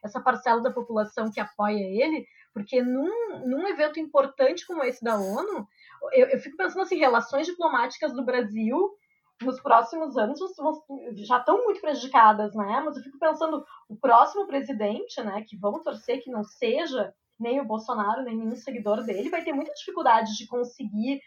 [0.03, 5.15] essa parcela da população que apoia ele, porque num, num evento importante como esse da
[5.15, 5.67] ONU,
[6.13, 8.91] eu, eu fico pensando assim, relações diplomáticas do Brasil
[9.41, 10.39] nos próximos anos
[11.25, 12.81] já estão muito prejudicadas, né?
[12.85, 17.59] Mas eu fico pensando, o próximo presidente, né, que vamos torcer que não seja nem
[17.59, 21.19] o Bolsonaro, nem nenhum seguidor dele, vai ter muita dificuldade de conseguir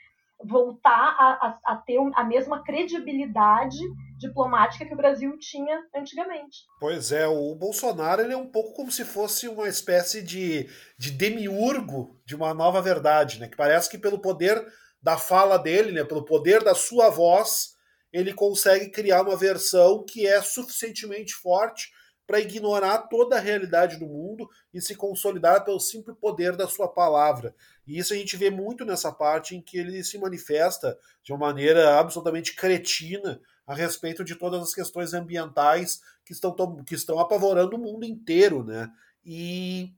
[0.47, 3.79] voltar a, a, a, ter a mesma credibilidade
[4.19, 6.59] diplomática que o Brasil tinha antigamente.
[6.81, 11.11] Pois é, o Bolsonaro ele é um pouco como se fosse uma espécie de, de
[11.11, 13.49] demiurgo de uma nova verdade, né?
[13.49, 14.65] Que parece que pelo poder
[15.03, 17.75] da fala dele, né, pelo poder da sua voz,
[18.11, 21.91] ele consegue criar uma versão que é suficientemente forte
[22.27, 26.89] para ignorar toda a realidade do mundo e se consolidar pelo simples poder da sua
[26.89, 27.55] palavra.
[27.87, 31.47] E isso a gente vê muito nessa parte em que ele se manifesta de uma
[31.47, 37.77] maneira absolutamente cretina a respeito de todas as questões ambientais que estão, que estão apavorando
[37.77, 38.91] o mundo inteiro, né?
[39.25, 39.93] E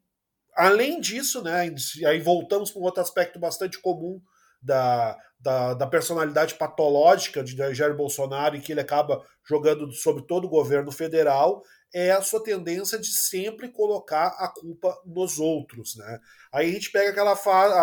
[0.56, 1.72] além disso, né,
[2.06, 4.20] aí voltamos para um outro aspecto bastante comum
[4.62, 10.46] da, da, da, personalidade patológica de Jair Bolsonaro e que ele acaba jogando sobre todo
[10.46, 11.62] o governo federal,
[11.94, 16.20] é a sua tendência de sempre colocar a culpa nos outros, né?
[16.52, 17.32] Aí a gente pega aquela,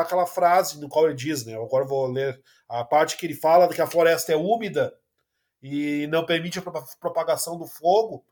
[0.02, 1.56] aquela frase no qual ele diz, né?
[1.56, 4.94] Agora vou ler a parte que ele fala de que a floresta é úmida
[5.62, 6.62] e não permite a
[7.00, 8.26] propagação do fogo.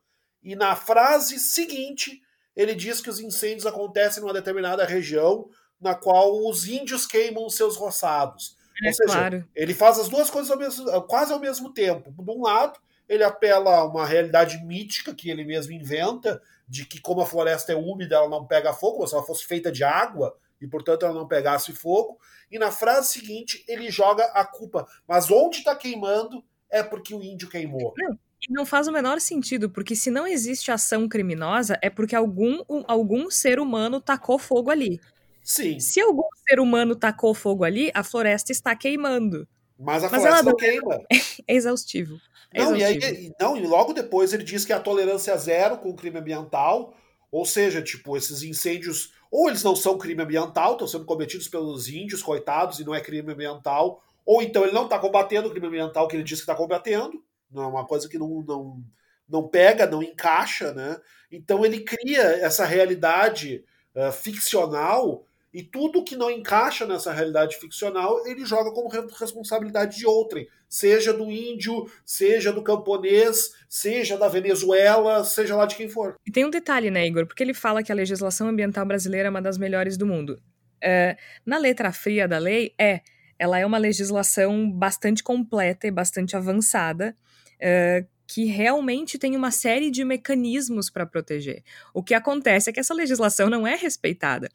[0.44, 2.22] E na frase seguinte,
[2.56, 7.76] ele diz que os incêndios acontecem numa determinada região na qual os índios queimam seus
[7.76, 8.56] roçados.
[8.84, 9.50] É, Ou seja, claro.
[9.56, 12.12] ele faz as duas coisas ao mesmo, quase ao mesmo tempo.
[12.12, 17.02] De um lado, ele apela a uma realidade mítica que ele mesmo inventa, de que
[17.02, 19.84] como a floresta é úmida, ela não pega fogo, como se ela fosse feita de
[19.84, 22.18] água, e portanto ela não pegasse fogo.
[22.50, 24.88] E na frase seguinte, ele joga a culpa.
[25.08, 27.94] Mas onde está queimando é porque o índio queimou.
[27.98, 28.18] Não.
[28.48, 32.64] E não faz o menor sentido, porque se não existe ação criminosa, é porque algum,
[32.88, 35.00] algum ser humano tacou fogo ali.
[35.44, 35.80] Sim.
[35.80, 39.48] Se algum ser humano tacou fogo ali, a floresta está queimando.
[39.78, 41.00] Mas a Mas floresta não queima.
[41.48, 42.20] É exaustivo.
[42.54, 45.96] Não e, aí, não, e logo depois ele diz que a tolerância zero com o
[45.96, 46.94] crime ambiental,
[47.32, 51.88] ou seja, tipo, esses incêndios, ou eles não são crime ambiental, estão sendo cometidos pelos
[51.88, 55.68] índios, coitados, e não é crime ambiental, ou então ele não está combatendo o crime
[55.68, 58.84] ambiental que ele diz que está combatendo, não é uma coisa que não, não,
[59.28, 61.00] não pega, não encaixa, né?
[61.32, 63.64] Então ele cria essa realidade
[63.96, 70.06] uh, ficcional e tudo que não encaixa nessa realidade ficcional, ele joga como responsabilidade de
[70.06, 76.16] outrem, seja do índio, seja do camponês, seja da Venezuela, seja lá de quem for.
[76.26, 77.28] E tem um detalhe, né, Igor?
[77.28, 80.42] Porque ele fala que a legislação ambiental brasileira é uma das melhores do mundo.
[80.82, 83.02] É, na letra fria da lei, é.
[83.38, 87.16] Ela é uma legislação bastante completa e bastante avançada.
[87.60, 91.64] É, que realmente tem uma série de mecanismos para proteger.
[91.94, 94.50] O que acontece é que essa legislação não é respeitada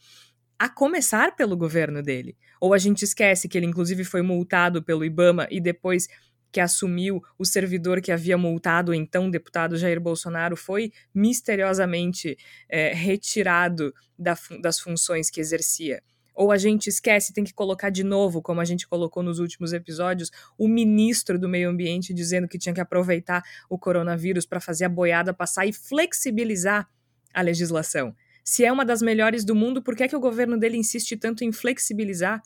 [0.58, 2.36] a começar pelo governo dele.
[2.60, 6.08] Ou a gente esquece que ele, inclusive, foi multado pelo Ibama e depois
[6.50, 12.36] que assumiu o servidor que havia multado o então deputado Jair Bolsonaro foi misteriosamente
[12.68, 16.02] é, retirado da, das funções que exercia.
[16.34, 19.72] Ou a gente esquece, tem que colocar de novo, como a gente colocou nos últimos
[19.72, 24.84] episódios, o ministro do Meio Ambiente dizendo que tinha que aproveitar o coronavírus para fazer
[24.84, 26.88] a boiada passar e flexibilizar
[27.32, 28.14] a legislação.
[28.48, 31.16] Se é uma das melhores do mundo, por que, é que o governo dele insiste
[31.16, 32.40] tanto em flexibilizar?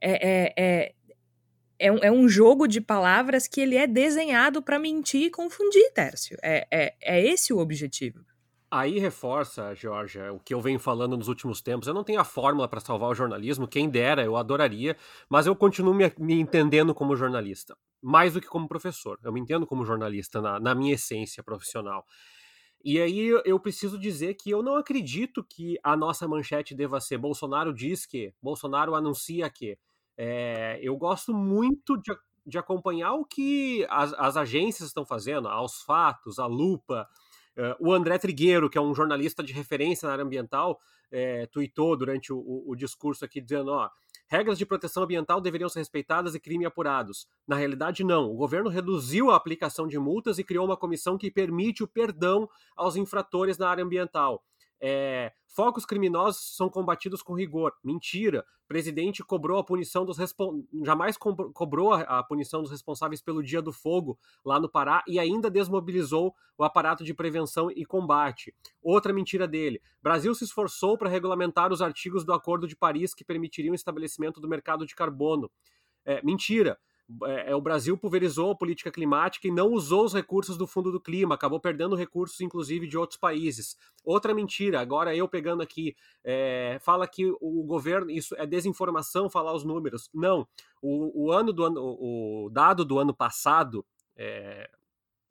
[0.00, 0.94] É, é, é,
[1.80, 5.92] é, um, é um jogo de palavras que ele é desenhado para mentir e confundir,
[5.92, 6.38] Tércio.
[6.40, 8.24] É, é, é esse o objetivo.
[8.70, 11.88] Aí reforça, Georgia, o que eu venho falando nos últimos tempos.
[11.88, 14.96] Eu não tenho a fórmula para salvar o jornalismo, quem dera, eu adoraria,
[15.28, 19.18] mas eu continuo me, me, entendendo como jornalista, mais do que como professor.
[19.24, 22.06] Eu me entendo como jornalista na, na minha essência profissional.
[22.82, 27.18] E aí eu preciso dizer que eu não acredito que a nossa manchete deva ser
[27.18, 29.78] Bolsonaro diz que, Bolsonaro anuncia que.
[30.16, 32.14] É, eu gosto muito de,
[32.46, 37.08] de acompanhar o que as, as, agências estão fazendo, aos fatos, a lupa.
[37.56, 40.78] Uh, o André Trigueiro, que é um jornalista de referência na área ambiental,
[41.10, 43.90] é, tuitou durante o, o, o discurso aqui dizendo: ó,
[44.30, 47.26] Regras de proteção ambiental deveriam ser respeitadas e crime apurados.
[47.48, 48.30] Na realidade, não.
[48.30, 52.48] O governo reduziu a aplicação de multas e criou uma comissão que permite o perdão
[52.76, 54.44] aos infratores na área ambiental.
[54.80, 57.74] É, focos criminosos são combatidos com rigor.
[57.84, 58.44] Mentira.
[58.64, 60.16] O presidente cobrou a punição dos
[60.84, 65.18] jamais co cobrou a, punição dos responsáveis pelo Dia do Fogo lá no Pará e
[65.18, 68.54] ainda desmobilizou o aparato de prevenção e combate.
[68.80, 69.82] Outra mentira dele.
[70.00, 74.40] Brasil se esforçou para regulamentar os artigos do Acordo de Paris que permitiriam o estabelecimento
[74.40, 75.50] do mercado de carbono.
[76.04, 76.78] É, mentira.
[77.24, 80.92] É, é, o Brasil pulverizou a política climática e não usou os recursos do Fundo
[80.92, 83.76] do Clima, acabou perdendo recursos, inclusive, de outros países.
[84.04, 89.52] Outra mentira, agora eu pegando aqui, é, fala que o governo, isso é desinformação falar
[89.54, 90.08] os números.
[90.12, 90.46] Não,
[90.82, 93.84] o, o ano do ano, o, dado do ano passado,
[94.16, 94.70] é,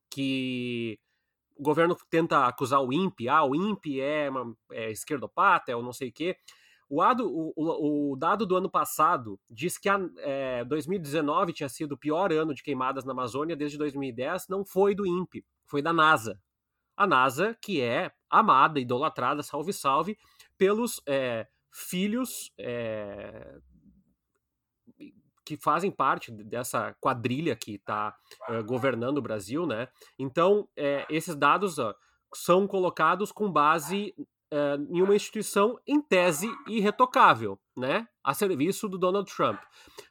[0.10, 1.00] que
[1.56, 5.82] o governo tenta acusar o INPE, ah, o INPE é, uma, é esquerdopata, é o
[5.82, 6.38] não sei o quê.
[6.90, 11.92] O, ado, o, o, dado do ano passado diz que a, é, 2019 tinha sido
[11.92, 15.94] o pior ano de queimadas na Amazônia desde 2010, não foi do INPE, foi da
[15.94, 16.42] NASA.
[16.98, 20.18] A NASA, que é amada, idolatrada, salve, salve,
[20.58, 23.60] pelos é, filhos é,
[25.46, 28.16] que fazem parte dessa quadrilha que está
[28.48, 29.88] é, governando o Brasil, né?
[30.18, 31.78] Então, é, esses dados
[32.34, 34.14] são colocados com base
[34.52, 39.60] é, em uma instituição em tese irretocável, né, a serviço do Donald Trump.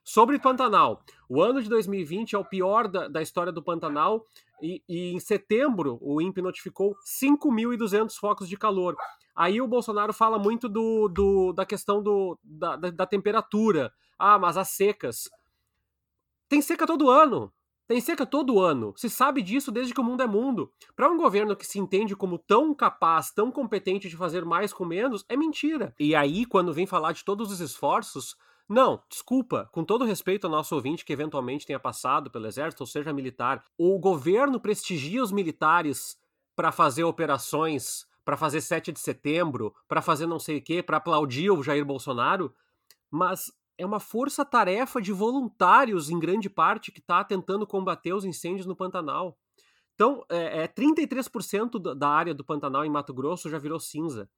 [0.05, 4.25] Sobre Pantanal, o ano de 2020 é o pior da, da história do Pantanal
[4.63, 8.97] e, e, em setembro o INPE notificou 5.200 focos de calor.
[9.35, 13.93] Aí o Bolsonaro fala muito do, do da questão do, da, da, da temperatura.
[14.19, 15.31] Ah, mas as secas.
[16.49, 17.53] Tem seca todo ano.
[17.89, 18.93] Tem seca todo ano.
[18.97, 20.71] Se sabe disso desde que o mundo é mundo.
[20.95, 24.85] Para um governo que se entende como tão capaz, tão competente de fazer mais com
[24.85, 25.95] menos, é mentira.
[25.99, 28.37] E aí, quando vem falar de todos os esforços,
[28.69, 32.87] não, desculpa, com todo respeito ao nosso ouvinte que eventualmente tenha passado pelo exército ou
[32.87, 36.19] seja militar, o governo prestigia os militares
[36.55, 40.99] para fazer operações, para fazer 7 de setembro, para fazer não sei o quê, para
[40.99, 42.55] aplaudir o Jair Bolsonaro,
[43.11, 48.67] mas é uma força-tarefa de voluntários, em grande parte, que está tentando combater os incêndios
[48.67, 49.39] no Pantanal.
[49.95, 54.29] Então, é, é 33% da área do Pantanal em Mato Grosso já virou cinza.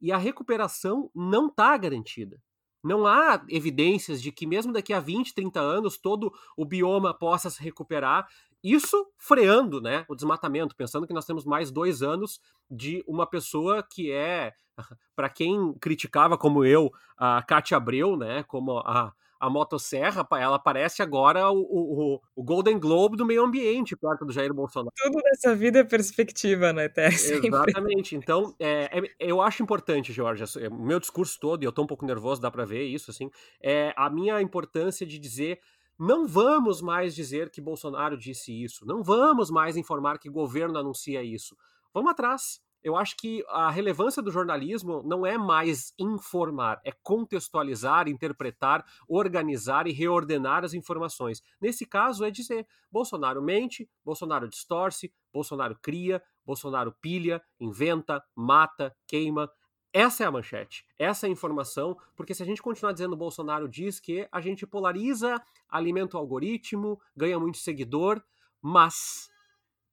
[0.00, 2.40] E a recuperação não está garantida.
[2.82, 7.50] Não há evidências de que, mesmo daqui a 20, 30 anos, todo o bioma possa
[7.50, 8.26] se recuperar.
[8.62, 13.82] Isso freando né, o desmatamento, pensando que nós temos mais dois anos de uma pessoa
[13.82, 14.52] que é,
[15.16, 21.00] para quem criticava como eu, a Cátia Abreu, né, como a, a motosserra, ela parece
[21.00, 24.92] agora o, o, o, Golden Globe do meio ambiente, perto do Jair Bolsonaro.
[24.94, 27.06] Tudo nessa vida é perspectiva, né, Té?
[27.08, 28.14] Exatamente.
[28.14, 31.86] Então, é, é, eu acho importante, Jorge, o meu discurso todo, e eu tô um
[31.86, 33.30] pouco nervoso, dá para ver isso, assim,
[33.62, 35.58] é a minha importância de dizer
[36.00, 41.22] não vamos mais dizer que Bolsonaro disse isso, não vamos mais informar que governo anuncia
[41.22, 41.54] isso.
[41.92, 48.08] Vamos atrás eu acho que a relevância do jornalismo não é mais informar, é contextualizar,
[48.08, 51.42] interpretar, organizar e reordenar as informações.
[51.60, 59.50] Nesse caso, é dizer: Bolsonaro mente, Bolsonaro distorce, Bolsonaro cria, Bolsonaro pilha, inventa, mata, queima.
[59.92, 63.68] Essa é a manchete, essa é a informação, porque se a gente continuar dizendo Bolsonaro
[63.68, 68.22] diz que a gente polariza, alimenta o algoritmo, ganha muito seguidor,
[68.62, 69.28] mas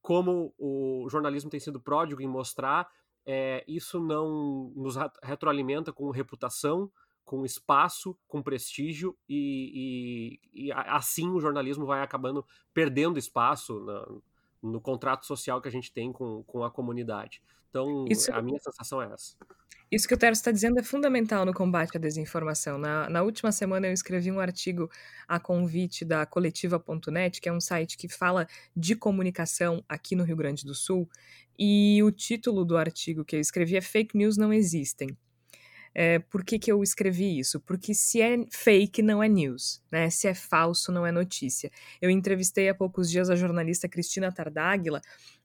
[0.00, 2.88] como o jornalismo tem sido pródigo em mostrar,
[3.26, 6.90] é, isso não nos retroalimenta com reputação,
[7.24, 14.06] com espaço, com prestígio, e, e, e assim o jornalismo vai acabando perdendo espaço na,
[14.62, 17.42] no contrato social que a gente tem com, com a comunidade.
[17.68, 18.32] Então, isso...
[18.32, 19.36] a minha sensação é essa.
[19.90, 22.76] Isso que o Tero está dizendo é fundamental no combate à desinformação.
[22.76, 24.90] Na, na última semana eu escrevi um artigo
[25.26, 28.46] a convite da coletiva.net, que é um site que fala
[28.76, 31.08] de comunicação aqui no Rio Grande do Sul,
[31.58, 35.16] e o título do artigo que eu escrevi é Fake News Não Existem.
[36.00, 37.58] É, por que, que eu escrevi isso?
[37.58, 40.08] Porque se é fake, não é news, né?
[40.10, 41.72] Se é falso, não é notícia.
[42.00, 45.00] Eu entrevistei há poucos dias a jornalista Cristina Tardáguila,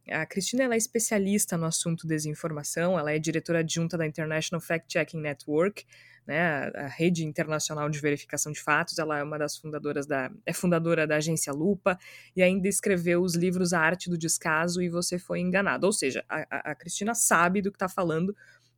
[0.07, 5.21] a Cristina é especialista no assunto desinformação, ela é diretora adjunta da International Fact Checking
[5.21, 5.85] Network,
[6.27, 8.99] né, a rede internacional de verificação de fatos.
[8.99, 11.97] Ela é uma das fundadoras da é fundadora da agência Lupa
[12.35, 15.87] e ainda escreveu os livros A Arte do Descaso e Você Foi Enganado.
[15.87, 18.35] Ou seja, a, a Cristina sabe do que está falando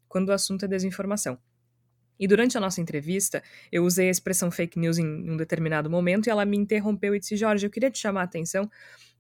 [0.08, 1.38] quando o assunto é desinformação.
[2.20, 6.28] E durante a nossa entrevista, eu usei a expressão fake news em um determinado momento
[6.28, 8.70] e ela me interrompeu e disse: Jorge, eu queria te chamar a atenção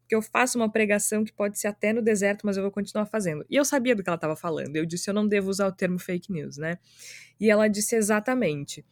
[0.08, 3.05] que eu faço uma pregação que pode ser até no deserto, mas eu vou continuar
[3.05, 3.45] fazendo.
[3.49, 4.75] E eu sabia do que ela estava falando.
[4.75, 6.77] Eu disse, eu não devo usar o termo fake news, né?
[7.39, 8.86] E ela disse exatamente.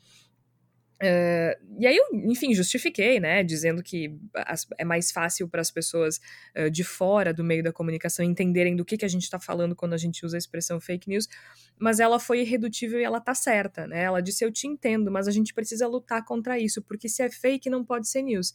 [1.02, 5.70] Uh, e aí eu, enfim, justifiquei, né, dizendo que as, é mais fácil para as
[5.70, 6.20] pessoas
[6.58, 9.76] uh, de fora do meio da comunicação entenderem do que, que a gente está falando
[9.76, 11.28] quando a gente usa a expressão fake news,
[11.78, 14.04] mas ela foi irredutível e ela tá certa, né?
[14.04, 17.30] Ela disse: Eu te entendo, mas a gente precisa lutar contra isso, porque se é
[17.30, 18.54] fake não pode ser news.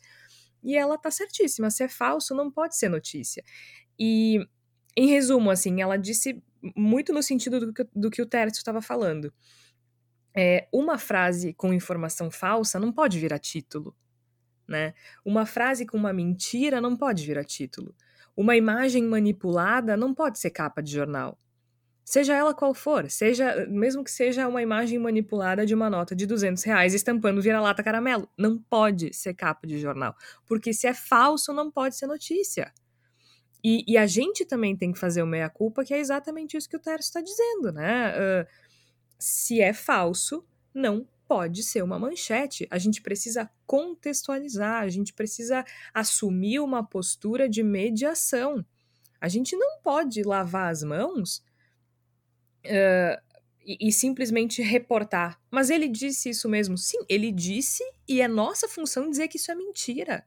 [0.63, 3.45] E ela tá certíssima, se é falso, não pode ser notícia.
[3.99, 4.39] E,
[4.97, 6.43] em resumo, assim, ela disse
[6.77, 9.33] muito no sentido do que, do que o Tércio estava falando.
[10.41, 13.93] É, uma frase com informação falsa não pode virar título.
[14.69, 14.95] né?
[15.25, 17.93] Uma frase com uma mentira não pode virar título.
[18.37, 21.37] Uma imagem manipulada não pode ser capa de jornal.
[22.05, 26.25] Seja ela qual for, seja mesmo que seja uma imagem manipulada de uma nota de
[26.25, 30.15] 200 reais estampando vira-lata caramelo, não pode ser capa de jornal,
[30.47, 32.73] porque se é falso não pode ser notícia.
[33.65, 36.77] E, e a gente também tem que fazer o meia-culpa, que é exatamente isso que
[36.77, 38.15] o Tércio está dizendo, né?
[38.17, 38.68] Uh,
[39.19, 42.67] se é falso, não pode ser uma manchete.
[42.71, 48.65] A gente precisa contextualizar, a gente precisa assumir uma postura de mediação.
[49.21, 51.39] A gente não pode lavar as mãos
[52.65, 53.21] uh,
[53.65, 55.39] e, e, simplesmente reportar.
[55.51, 56.79] Mas ele disse isso mesmo.
[56.79, 60.25] Sim, ele disse e é nossa função dizer que isso é mentira.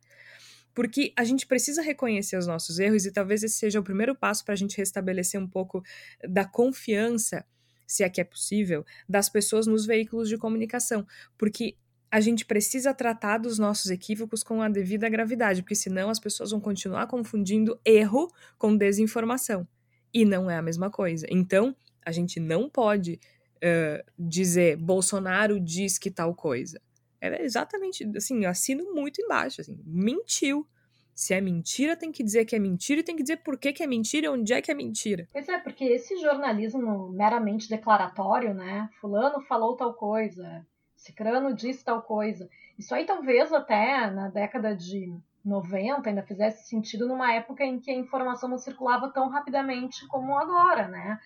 [0.73, 4.45] Porque a gente precisa reconhecer os nossos erros e talvez esse seja o primeiro passo
[4.45, 5.83] para a gente restabelecer um pouco
[6.29, 7.45] da confiança,
[7.91, 11.05] se é que é possível, das pessoas nos veículos de comunicação.
[11.37, 11.75] Porque
[12.11, 16.51] a gente precisa tratar dos nossos equívocos com a devida gravidade, porque senão as pessoas
[16.51, 19.65] vão continuar confundindo erro com desinformação.
[20.13, 21.25] E não é a mesma coisa.
[21.29, 21.73] Então,
[22.05, 23.19] a gente não pode
[23.57, 26.81] uh, dizer Bolsonaro diz que tal coisa.
[27.21, 30.67] É exatamente assim, eu assino muito embaixo, assim, mentiu.
[31.13, 33.73] Se é mentira, tem que dizer que é mentira e tem que dizer por que,
[33.73, 35.27] que é mentira e onde é que é mentira.
[35.31, 38.89] Pois é, porque esse jornalismo meramente declaratório, né?
[38.99, 42.49] Fulano falou tal coisa, Cicrano disse tal coisa.
[42.77, 47.89] Isso aí talvez até na década de 90 ainda fizesse sentido numa época em que
[47.89, 51.19] a informação não circulava tão rapidamente como agora, né?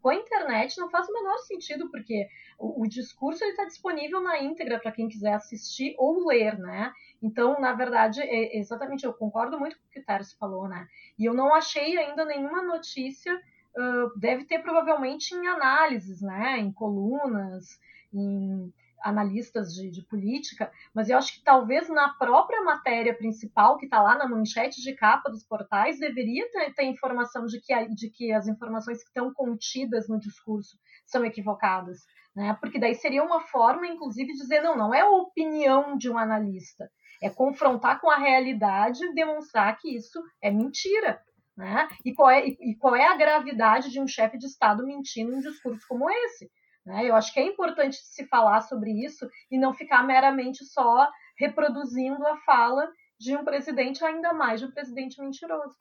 [0.00, 4.42] Com a internet não faz o menor sentido, porque o, o discurso está disponível na
[4.42, 6.92] íntegra para quem quiser assistir ou ler, né?
[7.22, 10.86] Então, na verdade, é, exatamente, eu concordo muito com o que o Tércio falou, né?
[11.18, 16.58] E eu não achei ainda nenhuma notícia, uh, deve ter provavelmente em análises, né?
[16.58, 17.78] Em colunas,
[18.12, 18.72] em
[19.02, 24.02] analistas de, de, política, mas eu acho que talvez na própria matéria principal, que está
[24.02, 28.32] lá na manchete de capa dos portais, deveria ter, ter informação de que, de que
[28.32, 31.98] as informações que estão contidas no discurso são equivocadas.
[32.34, 32.56] Né?
[32.60, 36.16] Porque daí seria uma forma, inclusive, de dizer, não, não é a opinião de um
[36.16, 36.88] analista,
[37.20, 41.20] é confrontar com a realidade e demonstrar que isso é mentira.
[41.56, 41.88] Né?
[42.04, 45.38] E, qual é, e qual é a gravidade de um chefe de Estado mentindo em
[45.38, 46.48] um discurso como esse?
[46.88, 47.04] Né?
[47.04, 52.26] Eu acho que é importante se falar sobre isso e não ficar meramente só reproduzindo
[52.26, 55.76] a fala de um presidente, ainda mais de um presidente mentiroso.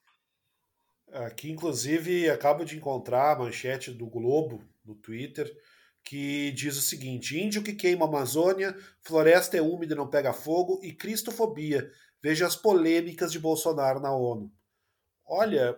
[1.14, 5.49] Aqui, inclusive, acabo de encontrar a manchete do Globo no Twitter
[6.03, 10.34] que diz o seguinte: Índio que queima a Amazônia, floresta é úmida e não pega
[10.34, 11.89] fogo e cristofobia.
[12.22, 14.51] Veja as polêmicas de Bolsonaro na ONU.
[15.26, 15.78] Olha,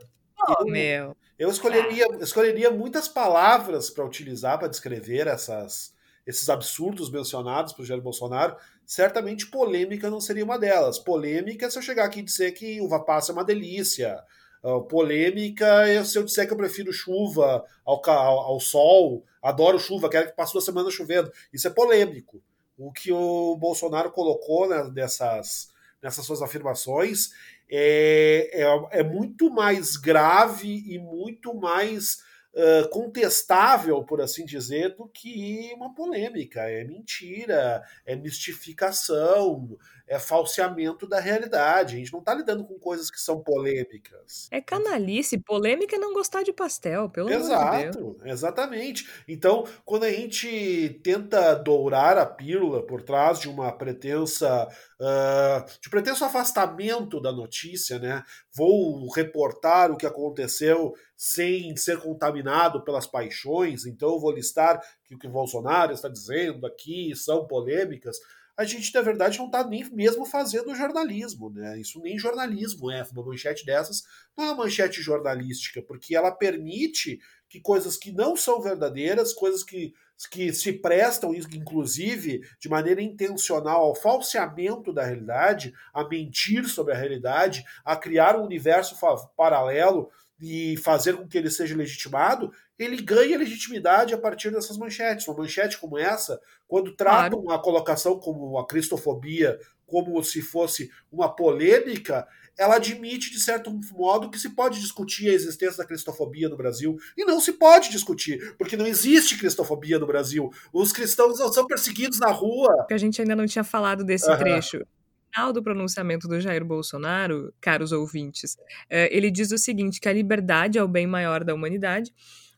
[0.59, 1.17] eu, meu.
[1.37, 5.93] Eu escolheria, escolheria muitas palavras para utilizar para descrever essas,
[6.27, 8.57] esses absurdos mencionados por Jair Bolsonaro.
[8.85, 10.99] Certamente polêmica não seria uma delas.
[10.99, 14.21] Polêmica é se eu chegar aqui e dizer que uva passa é uma delícia.
[14.61, 19.79] Uh, polêmica é se eu disser que eu prefiro chuva ao, ao, ao, sol, adoro
[19.79, 21.31] chuva, quero que passe duas semanas chovendo.
[21.53, 22.43] Isso é polêmico.
[22.77, 25.71] O que o Bolsonaro colocou né, nessas,
[26.01, 27.29] nessas suas afirmações
[27.69, 32.17] é, é, é muito mais grave e muito mais
[32.53, 36.61] uh, contestável, por assim dizer, do que uma polêmica.
[36.61, 39.77] É mentira, é mistificação,
[40.09, 41.95] é falseamento da realidade.
[41.95, 44.47] A gente não está lidando com coisas que são polêmicas.
[44.49, 48.17] É canalice, polêmica é não gostar de pastel, pelo Exato, amor de Deus.
[48.25, 49.07] Exatamente.
[49.27, 54.67] Então, quando a gente tenta dourar a pílula por trás de uma pretensa
[54.99, 58.23] uh, de pretenso afastamento da notícia, né?
[58.51, 65.19] Vou reportar o que aconteceu sem ser contaminado pelas paixões, então vou listar que o
[65.19, 68.17] que o Bolsonaro está dizendo aqui são polêmicas
[68.59, 71.79] a gente, na verdade, não está nem mesmo fazendo jornalismo, né?
[71.79, 73.07] Isso nem jornalismo é.
[73.13, 74.03] Uma manchete dessas
[74.37, 79.63] não é uma manchete jornalística, porque ela permite que coisas que não são verdadeiras, coisas
[79.63, 79.93] que,
[80.29, 86.97] que se prestam, inclusive, de maneira intencional ao falseamento da realidade, a mentir sobre a
[86.97, 88.93] realidade, a criar um universo
[89.37, 90.11] paralelo
[90.41, 95.27] e fazer com que ele seja legitimado, ele ganha legitimidade a partir dessas manchetes.
[95.27, 97.59] Uma manchete como essa, quando tratam claro.
[97.59, 102.25] a colocação como a cristofobia, como se fosse uma polêmica,
[102.57, 106.97] ela admite, de certo modo, que se pode discutir a existência da cristofobia no Brasil.
[107.17, 110.49] E não se pode discutir, porque não existe cristofobia no Brasil.
[110.71, 112.75] Os cristãos não são perseguidos na rua.
[112.77, 114.37] Porque a gente ainda não tinha falado desse uhum.
[114.37, 114.85] trecho
[115.33, 118.57] final do pronunciamento do Jair Bolsonaro, caros ouvintes,
[118.89, 122.11] eh, ele diz o seguinte: que a liberdade é o bem maior da humanidade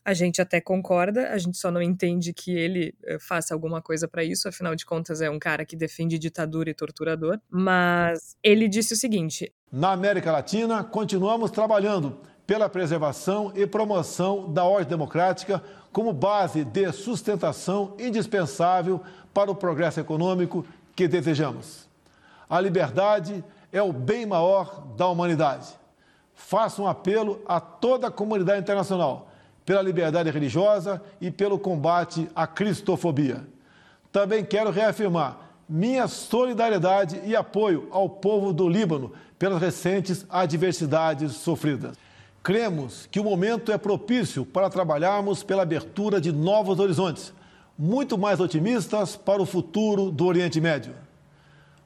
[0.04, 4.08] A gente até concorda, a gente só não entende que ele eh, faça alguma coisa
[4.08, 7.38] para isso, afinal de contas é um cara que defende ditadura e torturador.
[7.48, 14.64] Mas ele disse o seguinte: Na América Latina, continuamos trabalhando pela preservação e promoção da
[14.64, 15.62] ordem democrática
[15.92, 19.00] como base de sustentação indispensável
[19.32, 20.64] para o progresso econômico
[20.94, 21.91] que desejamos.
[22.52, 23.42] A liberdade
[23.72, 25.68] é o bem maior da humanidade.
[26.34, 29.30] Faço um apelo a toda a comunidade internacional
[29.64, 33.48] pela liberdade religiosa e pelo combate à cristofobia.
[34.12, 41.96] Também quero reafirmar minha solidariedade e apoio ao povo do Líbano pelas recentes adversidades sofridas.
[42.42, 47.32] Cremos que o momento é propício para trabalharmos pela abertura de novos horizontes,
[47.78, 50.92] muito mais otimistas para o futuro do Oriente Médio.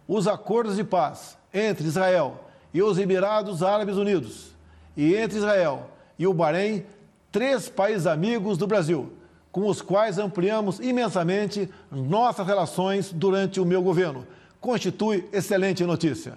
[0.08, 4.54] Os acordos de paz entre Israel e os Emirados Árabes Unidos
[4.96, 6.84] e entre Israel e o Bahrein
[7.32, 9.12] três países amigos do Brasil,
[9.52, 14.26] com os quais ampliamos imensamente nossas relações durante o meu governo.
[14.60, 16.34] Constitui excelente notícia.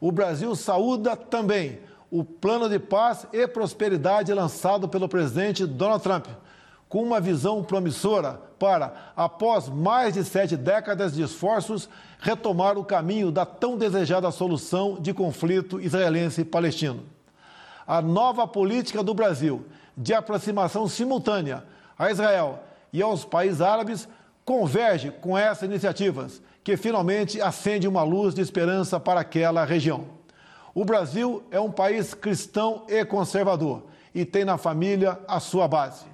[0.00, 1.80] O Brasil saúda também
[2.10, 6.26] o plano de paz e prosperidade lançado pelo presidente Donald Trump,
[6.88, 13.30] com uma visão promissora para, após mais de sete décadas de esforços, retomar o caminho
[13.30, 17.04] da tão desejada solução de conflito israelense-palestino.
[17.86, 19.64] A nova política do Brasil
[19.96, 21.64] de aproximação simultânea
[21.98, 22.60] a Israel
[22.92, 24.08] e aos países árabes
[24.44, 30.06] converge com essas iniciativas, que finalmente acende uma luz de esperança para aquela região.
[30.74, 33.82] O Brasil é um país cristão e conservador
[34.14, 36.04] e tem na família a sua base.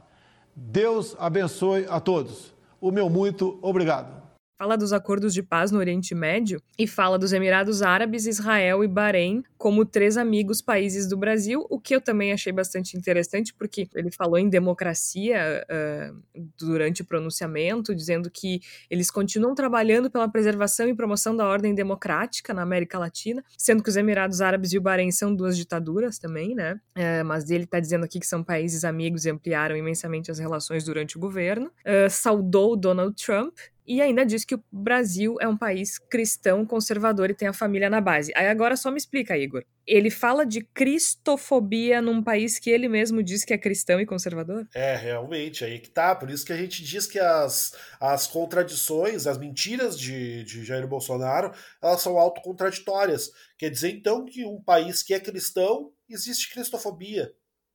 [0.56, 2.54] Deus abençoe a todos.
[2.80, 4.23] O meu muito obrigado
[4.56, 8.88] fala dos acordos de paz no Oriente Médio e fala dos Emirados Árabes, Israel e
[8.88, 13.88] Bahrein como três amigos países do Brasil, o que eu também achei bastante interessante, porque
[13.94, 16.22] ele falou em democracia uh,
[16.58, 22.52] durante o pronunciamento, dizendo que eles continuam trabalhando pela preservação e promoção da ordem democrática
[22.52, 26.54] na América Latina, sendo que os Emirados Árabes e o Bahrein são duas ditaduras também,
[26.54, 26.78] né?
[26.94, 30.84] Uh, mas ele está dizendo aqui que são países amigos e ampliaram imensamente as relações
[30.84, 31.68] durante o governo.
[31.86, 33.56] Uh, saudou Donald Trump
[33.86, 37.90] e ainda diz que o Brasil é um país cristão, conservador e tem a família
[37.90, 38.32] na base.
[38.34, 39.62] Aí agora só me explica, Igor.
[39.86, 44.66] Ele fala de cristofobia num país que ele mesmo diz que é cristão e conservador?
[44.74, 46.14] É, realmente, aí que tá.
[46.14, 50.86] Por isso que a gente diz que as, as contradições, as mentiras de, de Jair
[50.86, 53.30] Bolsonaro, elas são autocontraditórias.
[53.58, 57.30] Quer dizer, então, que um país que é cristão, existe cristofobia.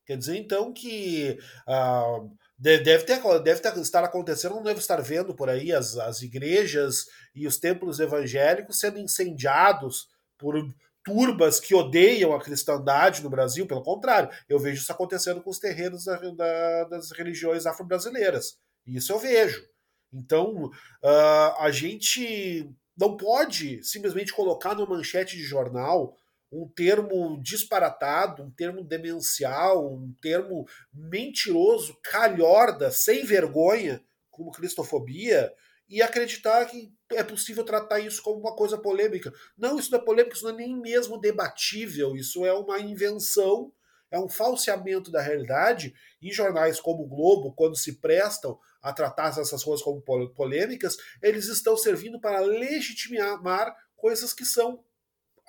[0.06, 1.38] Quer dizer, então, que.
[1.68, 6.22] Uh, Deve, ter, deve ter, estar acontecendo, não deve estar vendo por aí as, as
[6.22, 10.56] igrejas e os templos evangélicos sendo incendiados por
[11.02, 13.66] turbas que odeiam a cristandade no Brasil.
[13.66, 18.58] Pelo contrário, eu vejo isso acontecendo com os terrenos da, da, das religiões afro-brasileiras.
[18.86, 19.66] Isso eu vejo.
[20.12, 26.18] Então, uh, a gente não pode simplesmente colocar numa manchete de jornal
[26.52, 35.54] um termo disparatado, um termo demencial, um termo mentiroso, calhorda, sem vergonha, como cristofobia,
[35.88, 39.34] e acreditar que é possível tratar isso como uma coisa polêmica.
[39.58, 43.74] Não, isso não é polêmico, isso não é nem mesmo debatível, isso é uma invenção,
[44.12, 49.30] é um falseamento da realidade, e jornais como o Globo, quando se prestam a tratar
[49.30, 54.84] essas coisas como polêmicas, eles estão servindo para legitimar coisas que são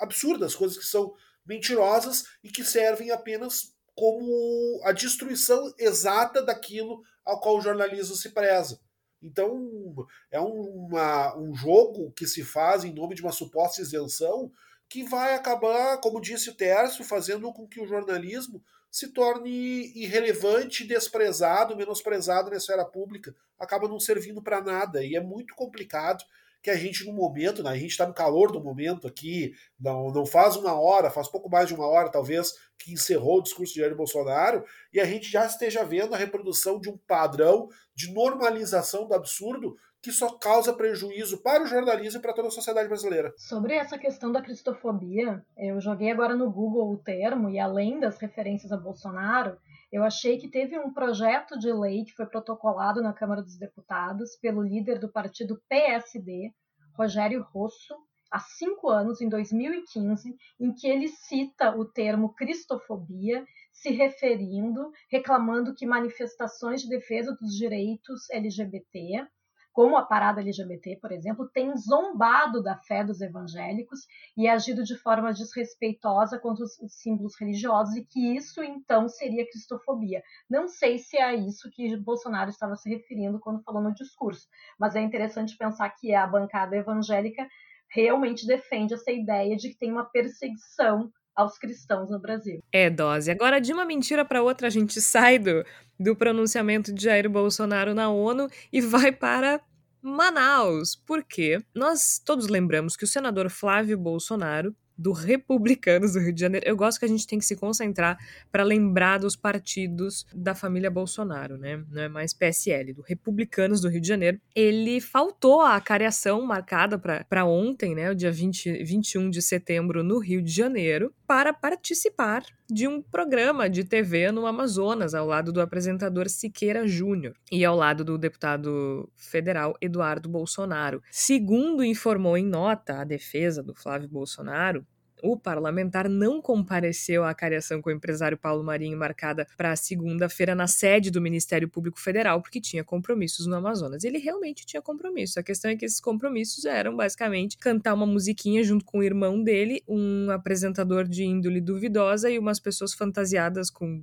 [0.01, 7.41] absurdas, coisas que são mentirosas e que servem apenas como a destruição exata daquilo ao
[7.41, 8.81] qual o jornalismo se preza.
[9.23, 14.51] Então, é uma, um jogo que se faz em nome de uma suposta isenção
[14.89, 20.85] que vai acabar, como disse o Tércio, fazendo com que o jornalismo se torne irrelevante,
[20.85, 26.25] desprezado, menosprezado na esfera pública, acaba não servindo para nada e é muito complicado
[26.63, 30.11] que a gente, no momento, né, a gente está no calor do momento aqui, não,
[30.11, 33.75] não faz uma hora, faz pouco mais de uma hora, talvez, que encerrou o discurso
[33.75, 38.13] de Jair Bolsonaro, e a gente já esteja vendo a reprodução de um padrão de
[38.13, 42.89] normalização do absurdo que só causa prejuízo para o jornalismo e para toda a sociedade
[42.89, 43.33] brasileira.
[43.37, 48.19] Sobre essa questão da cristofobia, eu joguei agora no Google o termo, e além das
[48.19, 49.59] referências a Bolsonaro,
[49.93, 54.37] eu achei que teve um projeto de lei que foi protocolado na Câmara dos Deputados
[54.37, 56.53] pelo líder do partido PSD,
[56.97, 57.95] Rogério Rosso,
[58.31, 65.75] há cinco anos, em 2015, em que ele cita o termo cristofobia, se referindo, reclamando
[65.75, 69.27] que manifestações de defesa dos direitos LGBT
[69.73, 74.01] como a parada LGBT, por exemplo, tem zombado da fé dos evangélicos
[74.37, 80.23] e agido de forma desrespeitosa contra os símbolos religiosos e que isso então seria cristofobia.
[80.49, 84.49] Não sei se é isso que Bolsonaro estava se referindo quando falou no discurso,
[84.79, 87.47] mas é interessante pensar que a bancada evangélica
[87.89, 92.63] realmente defende essa ideia de que tem uma perseguição aos cristãos no Brasil.
[92.71, 93.31] É dose.
[93.31, 95.65] Agora, de uma mentira para outra, a gente sai do,
[95.99, 99.61] do pronunciamento de Jair Bolsonaro na ONU e vai para
[100.03, 100.95] Manaus.
[100.95, 106.67] Porque nós todos lembramos que o senador Flávio Bolsonaro do Republicanos do Rio de Janeiro.
[106.69, 108.19] Eu gosto que a gente tem que se concentrar
[108.53, 111.83] para lembrar dos partidos da família Bolsonaro, né?
[111.89, 114.39] Não é mais PSL, do Republicanos do Rio de Janeiro.
[114.55, 118.11] Ele faltou à cariação marcada para ontem, né?
[118.11, 123.71] O dia 20, 21 de setembro, no Rio de Janeiro, para participar de um programa
[123.71, 129.09] de TV no Amazonas, ao lado do apresentador Siqueira Júnior e ao lado do deputado
[129.15, 131.01] federal Eduardo Bolsonaro.
[131.09, 134.85] Segundo informou em nota a defesa do Flávio Bolsonaro,
[135.23, 140.67] o parlamentar não compareceu à cariação com o empresário Paulo Marinho, marcada para segunda-feira na
[140.67, 144.05] sede do Ministério Público Federal, porque tinha compromissos no Amazonas.
[144.05, 145.37] Ele realmente tinha compromissos.
[145.37, 149.43] A questão é que esses compromissos eram basicamente cantar uma musiquinha junto com o irmão
[149.43, 154.03] dele, um apresentador de índole duvidosa e umas pessoas fantasiadas com.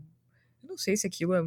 [0.63, 1.43] Eu não sei se aquilo é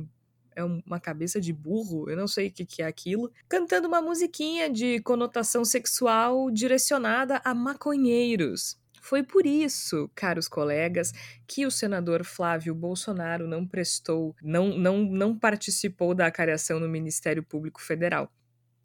[0.54, 4.02] é uma cabeça de burro, eu não sei o que, que é aquilo, cantando uma
[4.02, 8.78] musiquinha de conotação sexual direcionada a maconheiros.
[9.00, 11.12] Foi por isso, caros colegas,
[11.46, 17.42] que o senador Flávio Bolsonaro não prestou, não, não, não participou da acariação no Ministério
[17.42, 18.30] Público Federal.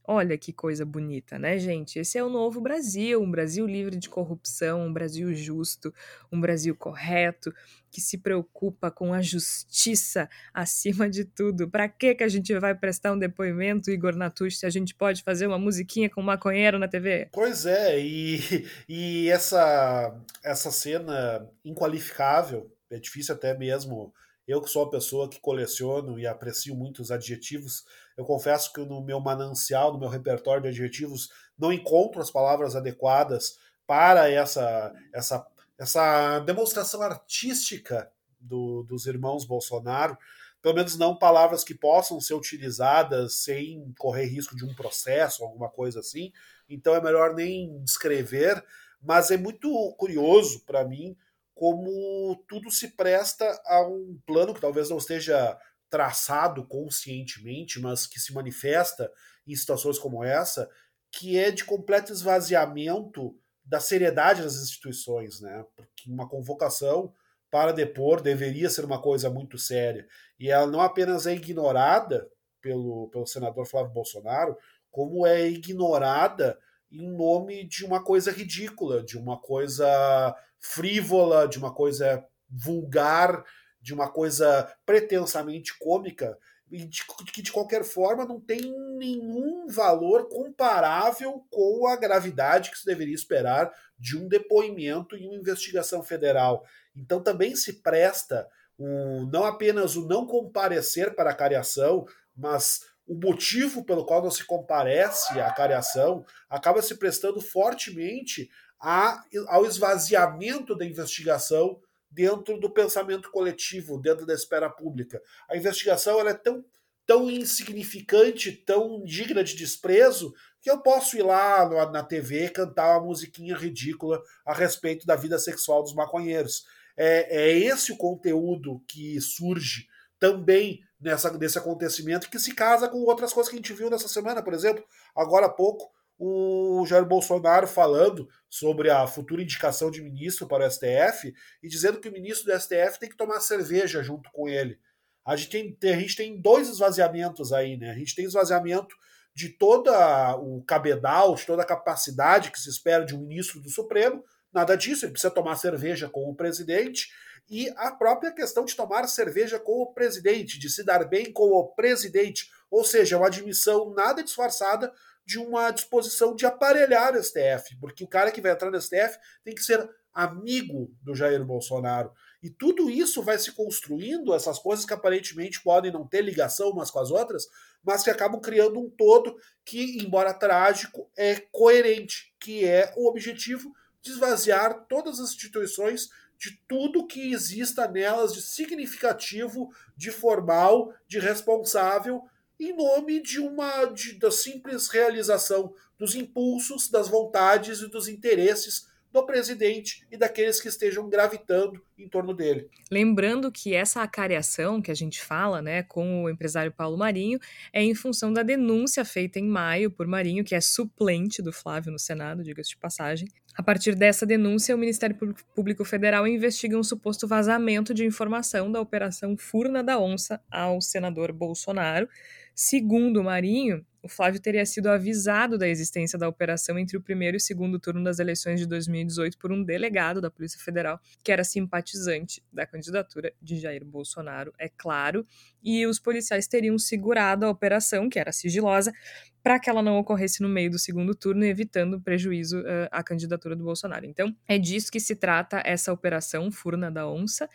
[0.08, 1.98] Olha que coisa bonita, né, gente?
[1.98, 5.92] Esse é o novo Brasil, um Brasil livre de corrupção, um Brasil justo,
[6.32, 7.52] um Brasil correto,
[7.90, 11.68] que se preocupa com a justiça acima de tudo.
[11.68, 15.24] Para que que a gente vai prestar um depoimento, Igor Natush, se a gente pode
[15.24, 17.30] fazer uma musiquinha com um maconheiro na TV?
[17.32, 24.14] Pois é, e, e essa, essa cena inqualificável, é difícil até mesmo
[24.48, 27.86] eu que sou uma pessoa que coleciono e aprecio muito os adjetivos,
[28.16, 32.76] eu confesso que no meu manancial, no meu repertório de adjetivos, não encontro as palavras
[32.76, 35.46] adequadas para essa essa
[35.78, 40.18] essa demonstração artística do, dos irmãos Bolsonaro,
[40.62, 45.70] pelo menos não palavras que possam ser utilizadas sem correr risco de um processo, alguma
[45.70, 46.32] coisa assim.
[46.70, 48.64] Então é melhor nem descrever,
[49.02, 51.16] mas é muito curioso para mim
[51.56, 55.58] como tudo se presta a um plano que talvez não esteja
[55.90, 59.10] traçado conscientemente, mas que se manifesta
[59.48, 60.70] em situações como essa,
[61.10, 65.66] que é de completo esvaziamento da seriedade das instituições, né?
[65.76, 67.14] Porque uma convocação
[67.50, 70.06] para depor deveria ser uma coisa muito séria.
[70.38, 72.30] E ela não apenas é ignorada
[72.62, 74.58] pelo, pelo senador Flávio Bolsonaro,
[74.92, 76.60] como é ignorada
[76.96, 83.44] em nome de uma coisa ridícula, de uma coisa frívola, de uma coisa vulgar,
[83.82, 86.38] de uma coisa pretensamente cômica,
[86.72, 88.60] e de, que de qualquer forma não tem
[88.98, 95.36] nenhum valor comparável com a gravidade que se deveria esperar de um depoimento em uma
[95.36, 96.66] investigação federal.
[96.96, 103.16] Então também se presta o, não apenas o não comparecer para a cariação, mas o
[103.16, 108.50] motivo pelo qual não se comparece à cariação acaba se prestando fortemente
[108.80, 111.80] a, ao esvaziamento da investigação
[112.10, 115.22] dentro do pensamento coletivo, dentro da esfera pública.
[115.50, 116.64] A investigação ela é tão,
[117.06, 122.98] tão insignificante, tão digna de desprezo, que eu posso ir lá na, na TV cantar
[122.98, 126.66] uma musiquinha ridícula a respeito da vida sexual dos maconheiros.
[126.98, 129.88] É, é esse o conteúdo que surge
[130.18, 134.08] também nessa, nesse acontecimento que se casa com outras coisas que a gente viu nessa
[134.08, 134.84] semana, por exemplo,
[135.16, 140.72] agora há pouco, o Jair Bolsonaro falando sobre a futura indicação de ministro para o
[140.72, 144.80] STF e dizendo que o ministro do STF tem que tomar cerveja junto com ele.
[145.26, 147.90] A gente tem, a gente tem dois esvaziamentos aí, né?
[147.90, 148.96] A gente tem esvaziamento
[149.36, 153.70] de toda o cabedal, de toda a capacidade que se espera de um ministro do
[153.70, 154.24] Supremo.
[154.54, 157.10] Nada disso, ele precisa tomar cerveja com o presidente.
[157.50, 161.50] E a própria questão de tomar cerveja com o presidente, de se dar bem com
[161.52, 162.52] o presidente.
[162.72, 164.92] Ou seja, uma admissão nada disfarçada
[165.26, 169.18] de uma disposição de aparelhar o STF, porque o cara que vai entrar no STF
[169.44, 172.12] tem que ser amigo do Jair Bolsonaro.
[172.42, 176.92] E tudo isso vai se construindo, essas coisas que aparentemente podem não ter ligação umas
[176.92, 177.48] com as outras,
[177.84, 179.36] mas que acabam criando um todo
[179.66, 186.08] que, embora trágico, é coerente, que é o objetivo de esvaziar todas as instituições
[186.38, 192.24] de tudo que exista nelas de significativo, de formal, de responsável
[192.60, 198.88] em nome de uma de, da simples realização dos impulsos, das vontades e dos interesses
[199.16, 202.70] do presidente e daqueles que estejam gravitando em torno dele.
[202.92, 207.40] Lembrando que essa acariação que a gente fala, né, com o empresário Paulo Marinho,
[207.72, 211.94] é em função da denúncia feita em maio por Marinho, que é suplente do Flávio
[211.94, 213.30] no Senado, diga-se de passagem.
[213.58, 215.18] A partir dessa denúncia, o Ministério
[215.56, 221.32] Público Federal investiga um suposto vazamento de informação da Operação Furna da Onça ao senador
[221.32, 222.10] Bolsonaro.
[222.54, 227.40] Segundo Marinho, o Flávio teria sido avisado da existência da operação entre o primeiro e
[227.40, 232.44] segundo turno das eleições de 2018 por um delegado da Polícia Federal, que era simpatizante
[232.54, 235.26] da candidatura de Jair Bolsonaro, é claro,
[235.64, 238.94] e os policiais teriam segurado a operação, que era sigilosa,
[239.42, 243.56] para que ela não ocorresse no meio do segundo turno, evitando prejuízo uh, à candidatura
[243.56, 244.06] do Bolsonaro.
[244.06, 247.50] Então, é disso que se trata essa operação Furna da Onça.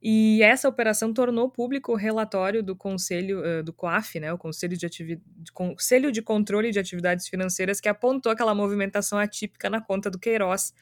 [0.00, 4.76] E essa operação tornou público o relatório do Conselho uh, do COAF, né, o Conselho
[4.76, 5.20] de, Ativi
[5.52, 10.72] Conselho de Controle de Atividades Financeiras, que apontou aquela movimentação atípica na conta do Queiroz.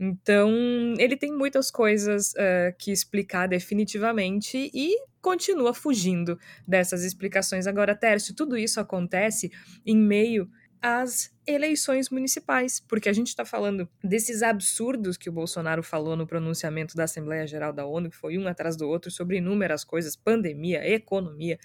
[0.00, 0.50] Então,
[0.98, 7.66] ele tem muitas coisas uh, que explicar definitivamente e continua fugindo dessas explicações.
[7.66, 9.50] Agora, Tércio, tudo isso acontece
[9.84, 10.48] em meio
[10.80, 16.26] as eleições municipais, porque a gente está falando desses absurdos que o Bolsonaro falou no
[16.26, 20.14] pronunciamento da Assembleia Geral da ONU, que foi um atrás do outro sobre inúmeras coisas,
[20.14, 21.58] pandemia, economia,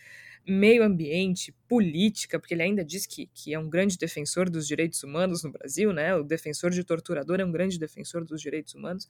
[0.46, 5.02] meio ambiente, política, porque ele ainda diz que, que é um grande defensor dos direitos
[5.04, 6.16] humanos no Brasil, né?
[6.16, 9.10] O defensor de torturador é um grande defensor dos direitos humanos.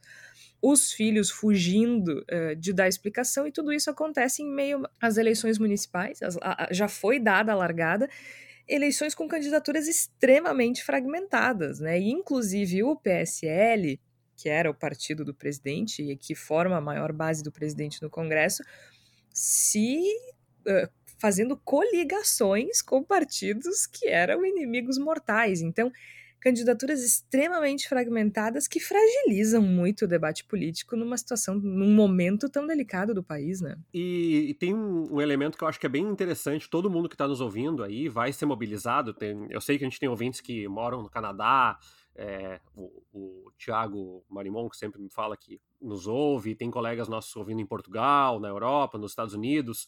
[0.61, 5.57] Os filhos fugindo uh, de dar explicação, e tudo isso acontece em meio às eleições
[5.57, 8.07] municipais, as, a, já foi dada a largada,
[8.67, 11.99] eleições com candidaturas extremamente fragmentadas, né?
[11.99, 13.99] Inclusive o PSL,
[14.35, 18.09] que era o partido do presidente e que forma a maior base do presidente no
[18.09, 18.63] Congresso,
[19.31, 20.01] se
[20.67, 20.89] uh,
[21.19, 25.61] fazendo coligações com partidos que eram inimigos mortais.
[25.61, 25.91] Então,
[26.43, 33.13] candidaturas extremamente fragmentadas que fragilizam muito o debate político numa situação, num momento tão delicado
[33.13, 33.77] do país, né?
[33.93, 37.07] E, e tem um, um, elemento que eu acho que é bem interessante, todo mundo
[37.07, 40.09] que está nos ouvindo aí vai ser mobilizado, tem, eu sei que a gente tem
[40.09, 41.79] ouvintes que moram no Canadá,
[42.13, 47.33] é, o, o Tiago Marimon, que sempre me fala que nos ouve, tem colegas nossos
[47.37, 49.87] ouvindo em Portugal, na Europa, nos Estados Unidos.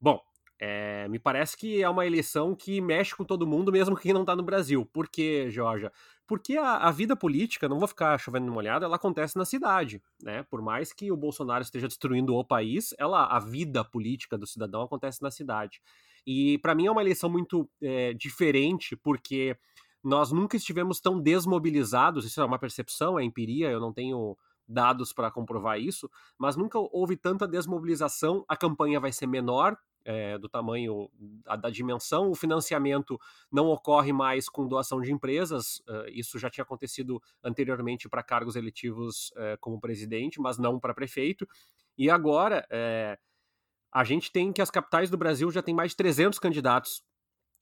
[0.00, 0.18] Bom,
[0.62, 4.20] é, me parece que é uma eleição que mexe com todo mundo, mesmo quem não
[4.20, 4.84] está no Brasil.
[4.84, 5.90] Por quê, Georgia?
[6.26, 10.02] Porque a, a, vida política, não vou ficar chovendo no molhado, ela acontece na cidade,
[10.22, 10.42] né?
[10.50, 14.82] Por mais que o Bolsonaro esteja destruindo o país, ela, a vida política do cidadão
[14.82, 15.80] acontece na cidade.
[16.26, 19.56] E para mim é uma eleição muito é, diferente, porque
[20.04, 24.36] nós nunca estivemos tão desmobilizados, isso é uma percepção, é empiria, eu não tenho
[24.68, 26.08] dados para comprovar isso,
[26.38, 31.10] mas nunca houve tanta desmobilização, a campanha vai ser menor, é, do tamanho
[31.44, 33.18] da, da, dimensão, o financiamento
[33.50, 38.56] não ocorre mais com doação de empresas, uh, isso já tinha acontecido anteriormente para cargos
[38.56, 41.46] eletivos uh, como presidente, mas não para prefeito,
[41.96, 43.18] e agora uh,
[43.92, 47.02] a gente tem que as capitais do Brasil já tem mais de 300 candidatos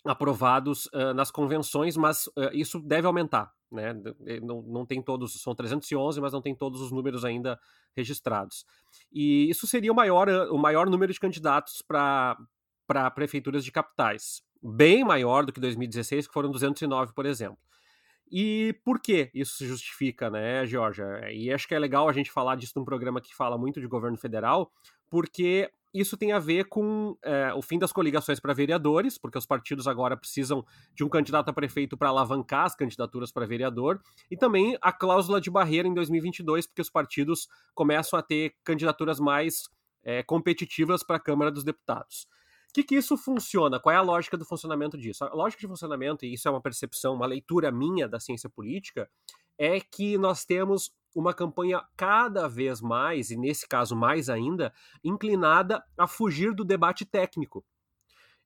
[0.09, 3.95] aprovados nas convenções, mas isso deve aumentar, né?
[4.43, 7.59] Não, não tem todos, são 311, mas não tem todos os números ainda
[7.97, 8.65] registrados.
[9.13, 12.37] E isso seria o maior, o maior número de candidatos para
[13.15, 14.43] prefeituras de capitais.
[14.63, 17.59] Bem maior do que 2016, que foram 209, por exemplo.
[18.31, 21.33] E por que isso se justifica, né, Georgia?
[21.33, 23.87] E acho que é legal a gente falar disso num programa que fala muito de
[23.87, 24.71] governo federal,
[25.09, 29.47] porque isso tem a ver com é, o fim das coligações para vereadores, porque os
[29.47, 30.65] partidos agora precisam
[30.95, 35.41] de um candidato a prefeito para alavancar as candidaturas para vereador, e também a cláusula
[35.41, 39.69] de barreira em 2022, porque os partidos começam a ter candidaturas mais
[40.05, 42.27] é, competitivas para a Câmara dos Deputados.
[42.69, 43.81] O que, que isso funciona?
[43.81, 45.25] Qual é a lógica do funcionamento disso?
[45.25, 49.09] A lógica de funcionamento, e isso é uma percepção, uma leitura minha da ciência política,
[49.59, 55.83] é que nós temos uma campanha cada vez mais, e nesse caso mais ainda, inclinada
[55.97, 57.65] a fugir do debate técnico.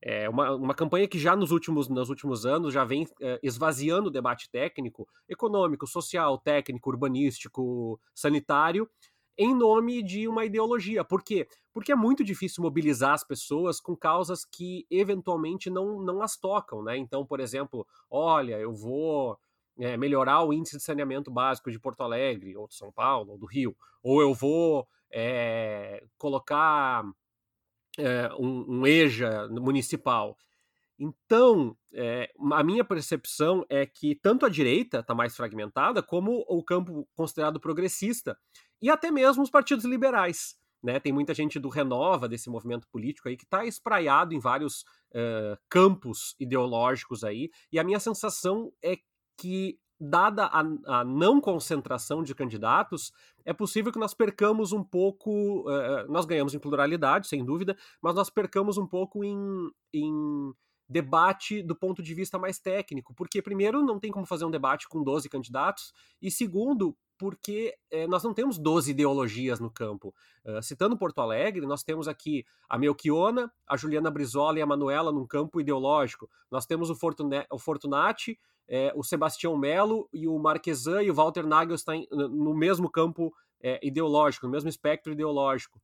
[0.05, 4.09] É uma, uma campanha que já nos últimos, nos últimos anos já vem é, esvaziando
[4.09, 8.89] o debate técnico, econômico, social, técnico, urbanístico, sanitário,
[9.39, 11.05] em nome de uma ideologia.
[11.05, 11.47] Por quê?
[11.73, 16.83] Porque é muito difícil mobilizar as pessoas com causas que eventualmente não, não as tocam,
[16.83, 16.97] né?
[16.97, 19.39] Então, por exemplo, olha, eu vou
[19.79, 23.39] é, melhorar o índice de saneamento básico de Porto Alegre, ou de São Paulo, ou
[23.39, 27.05] do Rio, ou eu vou é, colocar
[27.99, 30.37] é, um, um, EJA municipal.
[30.99, 31.77] Então,
[32.53, 37.59] a minha percepção é que tanto a direita está mais fragmentada, como o campo considerado
[37.59, 38.39] progressista,
[38.81, 40.57] e até mesmo os partidos liberais.
[40.83, 41.01] né?
[41.01, 45.57] Tem muita gente do Renova, desse movimento político aí, que está espraiado em vários uh,
[45.69, 48.97] campos ideológicos aí, e a minha sensação é
[49.43, 50.61] que dada a,
[51.01, 53.13] a, não concentração de candidatos,
[53.45, 55.69] é possível que nós percamos um pouco.
[55.69, 59.37] Uh, nós ganhamos em pluralidade, sem dúvida, mas nós percamos um pouco em,
[59.93, 60.53] em
[60.89, 64.89] debate do ponto de vista mais técnico, porque, primeiro, não tem como fazer um debate
[64.89, 70.15] com 12 candidatos, e segundo, porque é, nós não temos 12 ideologias no campo.
[70.45, 75.11] Uh, citando Porto Alegre, nós temos aqui a Melchiona, a Juliana Brizola e a Manuela
[75.11, 76.29] num campo ideológico.
[76.49, 78.39] Nós temos o, Fortune o Fortunati,
[78.69, 83.33] é, o Sebastião Melo e o Marquesan e o Walter Nagelstein no mesmo campo
[83.63, 85.81] é, ideológico, no mesmo espectro ideológico.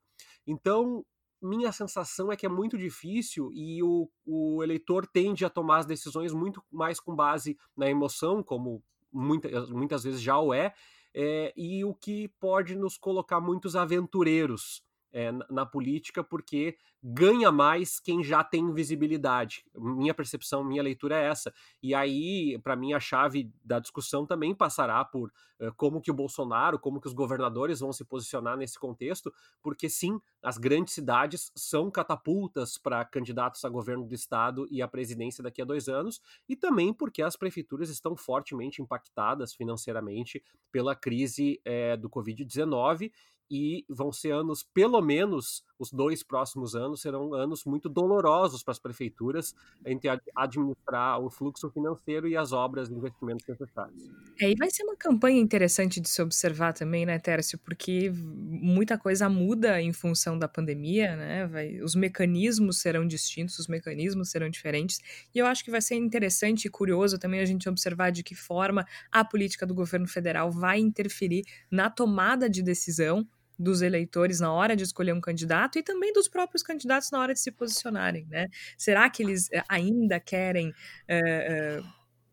[0.46, 1.04] Então,
[1.40, 5.86] minha sensação é que é muito difícil e o, o eleitor tende a tomar as
[5.86, 10.74] decisões muito mais com base na emoção, como muita, muitas vezes já o é,
[11.14, 14.82] é, e o que pode nos colocar muitos aventureiros
[15.12, 19.64] é, na, política, porque ganha mais quem já tem visibilidade.
[19.74, 21.52] Minha percepção, minha leitura é essa.
[21.82, 26.14] E aí, para mim, a chave da discussão também passará por uh, como que o
[26.14, 29.32] Bolsonaro, como que os governadores vão se posicionar nesse contexto,
[29.62, 34.88] porque sim, as grandes cidades são catapultas para candidatos a governo do estado e à
[34.88, 40.94] presidência daqui a dois anos, e também porque as prefeituras estão fortemente impactadas financeiramente pela
[40.94, 43.10] crise é, do Covid-19
[43.50, 48.72] e vão ser anos, pelo menos os dois próximos anos, serão anos muito dolorosos para
[48.72, 49.54] as prefeituras
[49.86, 54.10] entre administrar o fluxo financeiro e as obras de investimentos necessários.
[54.40, 58.98] É, e vai ser uma campanha interessante de se observar também, né, Tércio, porque muita
[58.98, 64.50] coisa muda em função da pandemia, né, vai, os mecanismos serão distintos, os mecanismos serão
[64.50, 65.00] diferentes,
[65.34, 68.34] e eu acho que vai ser interessante e curioso também a gente observar de que
[68.34, 73.26] forma a política do governo federal vai interferir na tomada de decisão
[73.58, 77.34] dos eleitores na hora de escolher um candidato e também dos próprios candidatos na hora
[77.34, 78.48] de se posicionarem, né?
[78.76, 81.84] Será que eles eh, ainda querem uh,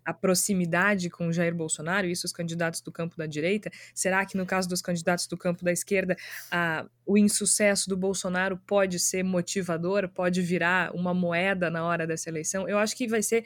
[0.05, 3.71] a proximidade com Jair Bolsonaro, isso os candidatos do campo da direita?
[3.93, 6.15] Será que no caso dos candidatos do campo da esquerda,
[6.53, 12.29] uh, o insucesso do Bolsonaro pode ser motivador, pode virar uma moeda na hora dessa
[12.29, 12.69] eleição?
[12.69, 13.45] Eu acho que vai ser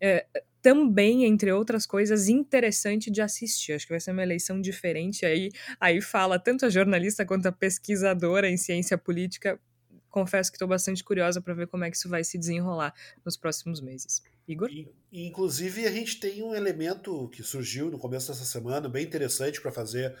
[0.00, 0.26] é,
[0.64, 3.74] também, entre outras coisas, interessante de assistir.
[3.74, 5.26] Acho que vai ser uma eleição diferente.
[5.26, 9.60] Aí, aí fala tanto a jornalista quanto a pesquisadora em ciência política.
[10.08, 13.36] Confesso que estou bastante curiosa para ver como é que isso vai se desenrolar nos
[13.36, 14.22] próximos meses.
[14.48, 14.70] Igor?
[15.12, 19.70] Inclusive, a gente tem um elemento que surgiu no começo dessa semana, bem interessante para
[19.70, 20.16] fazer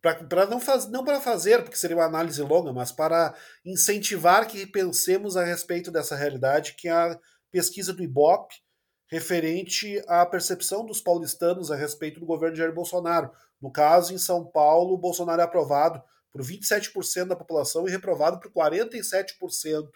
[0.00, 3.34] para não, faz, não para fazer, porque seria uma análise longa, mas para
[3.64, 7.18] incentivar que pensemos a respeito dessa realidade, que é a
[7.50, 8.54] pesquisa do IBOP,
[9.08, 13.30] referente à percepção dos paulistanos a respeito do governo de Jair Bolsonaro.
[13.60, 18.38] No caso, em São Paulo, o Bolsonaro é aprovado por 27% da população e reprovado
[18.38, 19.88] por 47%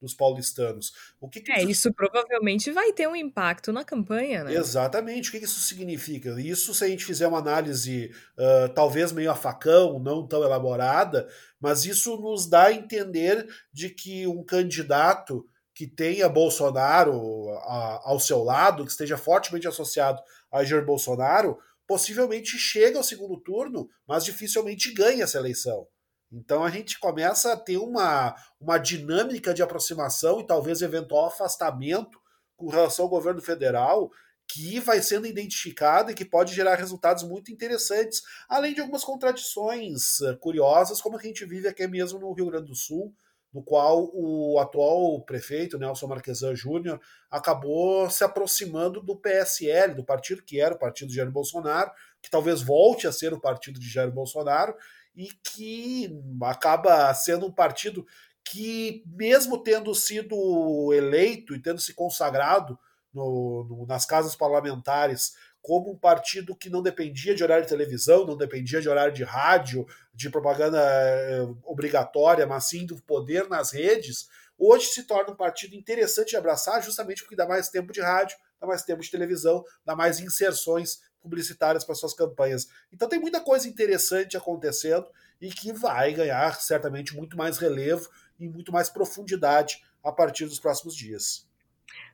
[0.00, 0.92] dos paulistanos.
[1.20, 1.70] O que, que é, isso...
[1.70, 1.92] isso...
[1.92, 4.54] provavelmente vai ter um impacto na campanha, né?
[4.54, 5.28] Exatamente.
[5.28, 6.40] O que, que isso significa?
[6.40, 11.28] Isso, se a gente fizer uma análise uh, talvez meio a facão, não tão elaborada,
[11.60, 15.46] mas isso nos dá a entender de que um candidato
[15.80, 20.20] que tenha Bolsonaro a, ao seu lado, que esteja fortemente associado
[20.52, 25.88] a Jair Bolsonaro, possivelmente chega ao segundo turno, mas dificilmente ganha essa eleição.
[26.30, 32.20] Então a gente começa a ter uma, uma dinâmica de aproximação e talvez eventual afastamento
[32.58, 34.10] com relação ao governo federal
[34.46, 38.20] que vai sendo identificada e que pode gerar resultados muito interessantes,
[38.50, 42.66] além de algumas contradições eh, curiosas, como a gente vive aqui mesmo no Rio Grande
[42.66, 43.14] do Sul,
[43.52, 50.42] no qual o atual prefeito, Nelson Marquesan Júnior, acabou se aproximando do PSL, do partido
[50.42, 51.90] que era o partido de Jair Bolsonaro,
[52.22, 54.74] que talvez volte a ser o partido de Jair Bolsonaro,
[55.16, 56.08] e que
[56.42, 58.06] acaba sendo um partido
[58.44, 62.78] que, mesmo tendo sido eleito e tendo se consagrado
[63.12, 68.26] no, no, nas casas parlamentares como um partido que não dependia de horário de televisão,
[68.26, 73.70] não dependia de horário de rádio, de propaganda eh, obrigatória, mas sim do poder nas
[73.70, 78.00] redes, hoje se torna um partido interessante de abraçar, justamente porque dá mais tempo de
[78.00, 82.68] rádio, dá mais tempo de televisão, dá mais inserções publicitárias para suas campanhas.
[82.92, 85.06] Então tem muita coisa interessante acontecendo
[85.40, 88.08] e que vai ganhar certamente muito mais relevo
[88.38, 91.49] e muito mais profundidade a partir dos próximos dias.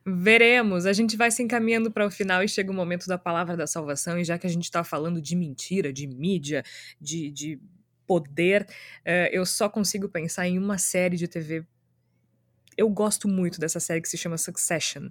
[0.09, 0.87] Veremos.
[0.87, 3.67] A gente vai se encaminhando para o final e chega o momento da palavra da
[3.67, 4.17] salvação.
[4.17, 6.63] E já que a gente está falando de mentira, de mídia,
[7.01, 7.61] de, de
[8.07, 8.63] poder,
[9.01, 11.67] uh, eu só consigo pensar em uma série de TV.
[12.77, 15.09] Eu gosto muito dessa série que se chama Succession.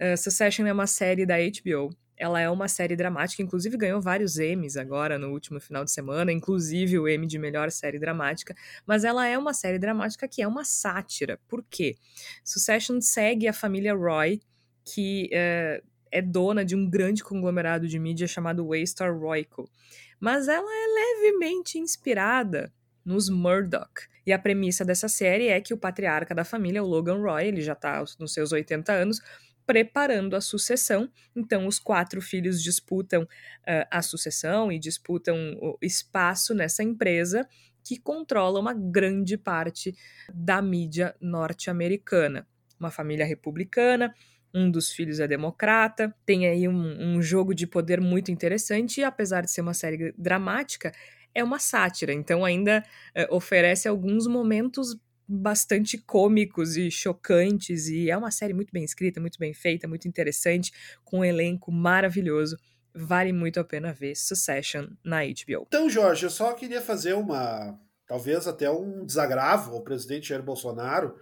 [0.00, 1.90] Uh, Succession é uma série da HBO.
[2.18, 6.32] Ela é uma série dramática, inclusive ganhou vários Emmys agora no último final de semana,
[6.32, 8.54] inclusive o Emmy de melhor série dramática,
[8.84, 11.38] mas ela é uma série dramática que é uma sátira.
[11.46, 11.96] Por quê?
[12.44, 14.40] Succession segue a família Roy,
[14.84, 19.70] que é, é dona de um grande conglomerado de mídia chamado Waystar Royco,
[20.18, 22.72] mas ela é levemente inspirada
[23.04, 24.08] nos Murdoch.
[24.26, 27.62] E a premissa dessa série é que o patriarca da família, o Logan Roy, ele
[27.62, 29.20] já está nos seus 80 anos,
[29.68, 31.10] preparando a sucessão.
[31.36, 37.46] Então, os quatro filhos disputam uh, a sucessão e disputam o espaço nessa empresa
[37.84, 39.94] que controla uma grande parte
[40.32, 42.48] da mídia norte-americana.
[42.80, 44.14] Uma família republicana,
[44.54, 49.04] um dos filhos é democrata, tem aí um, um jogo de poder muito interessante, e
[49.04, 50.92] apesar de ser uma série dramática,
[51.34, 52.82] é uma sátira, então ainda
[53.14, 54.98] uh, oferece alguns momentos
[55.28, 60.08] bastante cômicos e chocantes, e é uma série muito bem escrita, muito bem feita, muito
[60.08, 60.72] interessante,
[61.04, 62.56] com um elenco maravilhoso.
[62.94, 65.66] Vale muito a pena ver Succession na HBO.
[65.66, 67.78] Então, Jorge, eu só queria fazer uma.
[68.06, 71.14] Talvez até um desagravo ao presidente Jair Bolsonaro,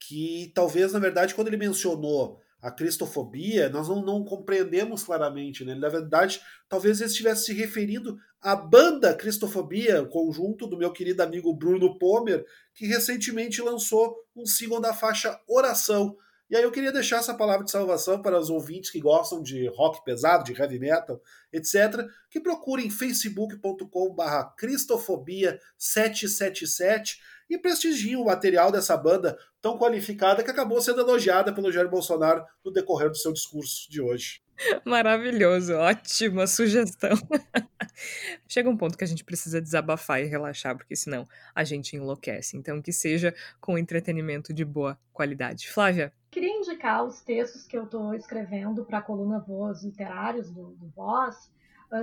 [0.00, 5.64] que talvez, na verdade, quando ele mencionou a cristofobia, nós não, não compreendemos claramente.
[5.64, 5.74] Né?
[5.74, 11.52] Na verdade, talvez ele estivesse se referindo à banda Cristofobia, conjunto do meu querido amigo
[11.52, 16.16] Bruno Pomer, que recentemente lançou um single da faixa Oração.
[16.48, 19.66] E aí eu queria deixar essa palavra de salvação para os ouvintes que gostam de
[19.68, 21.20] rock pesado, de heavy metal,
[21.52, 27.18] etc., que procurem facebook.com/barra cristofobia 777
[27.52, 32.42] e prestigiem o material dessa banda tão qualificada que acabou sendo elogiada pelo Jair Bolsonaro
[32.64, 34.42] no decorrer do seu discurso de hoje.
[34.86, 37.10] Maravilhoso, ótima sugestão.
[38.48, 42.56] Chega um ponto que a gente precisa desabafar e relaxar, porque senão a gente enlouquece.
[42.56, 45.68] Então, que seja com entretenimento de boa qualidade.
[45.68, 46.10] Flávia?
[46.30, 50.88] Queria indicar os textos que eu estou escrevendo para a coluna Voz Literários do, do
[50.88, 51.50] Voz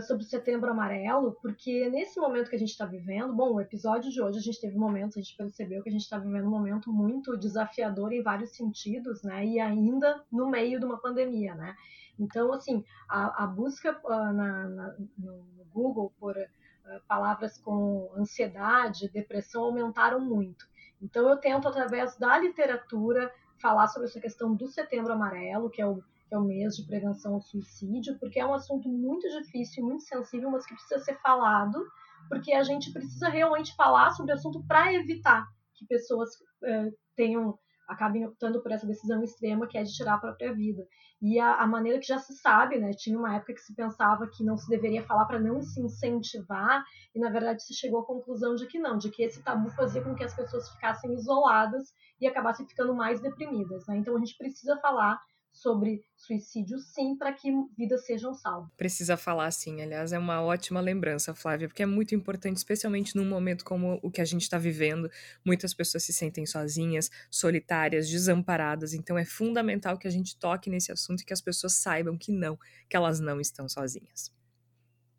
[0.01, 4.11] sobre o Setembro Amarelo, porque nesse momento que a gente está vivendo, bom, o episódio
[4.11, 6.51] de hoje a gente teve momentos, a gente percebeu que a gente está vivendo um
[6.51, 9.43] momento muito desafiador em vários sentidos, né?
[9.45, 11.75] E ainda no meio de uma pandemia, né?
[12.19, 19.09] Então, assim, a, a busca uh, na, na, no Google por uh, palavras como ansiedade,
[19.09, 20.67] depressão aumentaram muito.
[21.01, 25.87] Então, eu tento, através da literatura, falar sobre essa questão do Setembro Amarelo, que é
[25.87, 29.83] o que é o mês de prevenção ao suicídio, porque é um assunto muito difícil,
[29.83, 31.83] muito sensível, mas que precisa ser falado,
[32.29, 36.29] porque a gente precisa realmente falar sobre o assunto para evitar que pessoas
[36.63, 37.57] eh, tenham
[37.89, 40.87] acabem optando por essa decisão extrema que é de tirar a própria vida.
[41.19, 42.91] E a, a, maneira que já se sabe, né?
[42.91, 46.85] Tinha uma época que se pensava que não se deveria falar para não se incentivar,
[47.15, 50.03] e na verdade se chegou à conclusão de que não, de que esse tabu fazia
[50.03, 53.87] com que as pessoas ficassem isoladas e acabassem ficando mais deprimidas.
[53.87, 53.97] Né?
[53.97, 55.19] Então a gente precisa falar
[55.51, 58.69] sobre suicídio, sim, para que vidas sejam salvas.
[58.77, 63.27] Precisa falar sim, aliás, é uma ótima lembrança, Flávia, porque é muito importante, especialmente num
[63.27, 65.09] momento como o que a gente está vivendo.
[65.45, 70.91] Muitas pessoas se sentem sozinhas, solitárias, desamparadas, então é fundamental que a gente toque nesse
[70.91, 74.38] assunto e que as pessoas saibam que não, que elas não estão sozinhas.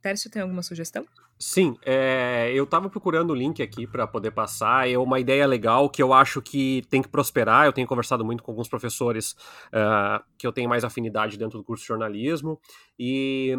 [0.00, 1.06] Tércio, tem alguma sugestão?
[1.38, 4.88] Sim, é, eu estava procurando o link aqui para poder passar.
[4.88, 7.64] É uma ideia legal que eu acho que tem que prosperar.
[7.64, 9.32] Eu tenho conversado muito com alguns professores
[9.68, 12.60] uh, que eu tenho mais afinidade dentro do curso de jornalismo.
[12.98, 13.56] E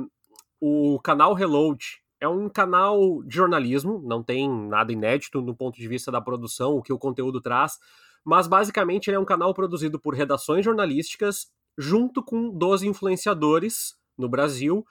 [0.59, 5.87] o canal Reload é um canal de jornalismo, não tem nada inédito no ponto de
[5.87, 7.79] vista da produção, o que o conteúdo traz.
[8.23, 14.29] Mas basicamente ele é um canal produzido por redações jornalísticas junto com 12 influenciadores no
[14.29, 14.85] Brasil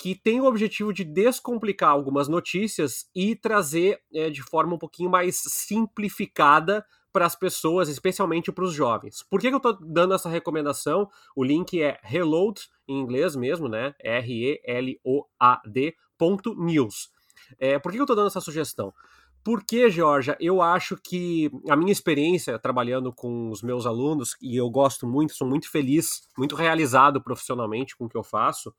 [0.00, 5.10] que tem o objetivo de descomplicar algumas notícias e trazer é, de forma um pouquinho
[5.10, 9.22] mais simplificada para as pessoas, especialmente para os jovens.
[9.28, 11.08] Por que, que eu estou dando essa recomendação?
[11.36, 13.94] O link é reload, em inglês mesmo, né?
[14.00, 17.10] R-E-L-O-A-D ponto news.
[17.58, 18.94] É, por que, que eu estou dando essa sugestão?
[19.42, 24.68] Porque, Georgia, eu acho que a minha experiência trabalhando com os meus alunos, e eu
[24.70, 28.72] gosto muito, sou muito feliz, muito realizado profissionalmente com o que eu faço,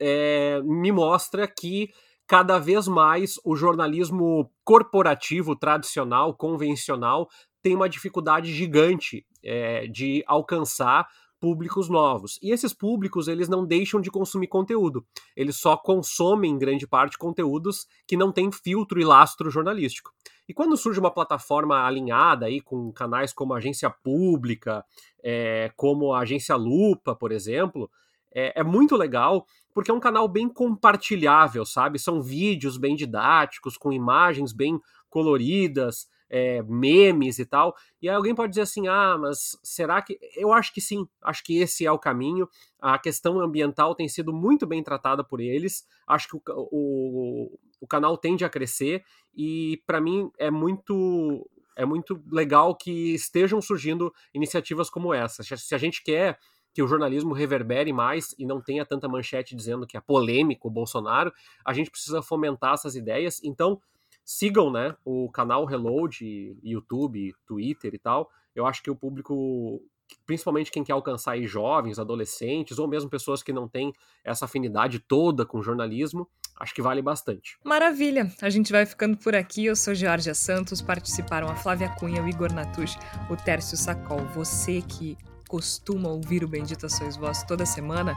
[0.00, 1.90] é, me mostra que
[2.26, 7.28] cada vez mais o jornalismo corporativo, tradicional, convencional,
[7.62, 11.06] tem uma dificuldade gigante é, de alcançar
[11.44, 12.38] públicos novos.
[12.42, 15.04] E esses públicos, eles não deixam de consumir conteúdo.
[15.36, 20.10] Eles só consomem, em grande parte, conteúdos que não têm filtro e lastro jornalístico.
[20.48, 24.82] E quando surge uma plataforma alinhada aí com canais como a Agência Pública,
[25.22, 27.90] é, como a Agência Lupa, por exemplo,
[28.34, 31.98] é, é muito legal porque é um canal bem compartilhável, sabe?
[31.98, 37.74] São vídeos bem didáticos, com imagens bem coloridas, é, memes e tal.
[38.00, 40.18] E aí alguém pode dizer assim: ah, mas será que.
[40.36, 42.48] Eu acho que sim, acho que esse é o caminho.
[42.80, 45.84] A questão ambiental tem sido muito bem tratada por eles.
[46.06, 49.04] Acho que o, o, o canal tende a crescer
[49.34, 51.48] e, para mim, é muito.
[51.76, 55.42] É muito legal que estejam surgindo iniciativas como essa.
[55.42, 56.38] Se a gente quer
[56.74, 60.70] que o jornalismo reverbere mais e não tenha tanta manchete dizendo que é polêmico o
[60.70, 61.32] Bolsonaro,
[61.64, 63.40] a gente precisa fomentar essas ideias.
[63.44, 63.80] Então,
[64.24, 68.28] sigam né, o canal Reload, YouTube, Twitter e tal.
[68.56, 69.80] Eu acho que o público,
[70.26, 73.92] principalmente quem quer alcançar jovens, adolescentes, ou mesmo pessoas que não têm
[74.24, 77.56] essa afinidade toda com jornalismo, acho que vale bastante.
[77.64, 78.32] Maravilha!
[78.42, 79.66] A gente vai ficando por aqui.
[79.66, 82.98] Eu sou Georgia Santos, participaram a Flávia Cunha, o Igor Natush,
[83.30, 84.24] o Tércio Sacol.
[84.34, 85.16] Você que
[85.48, 88.14] costuma ouvir o Bendita Sois Vós toda semana,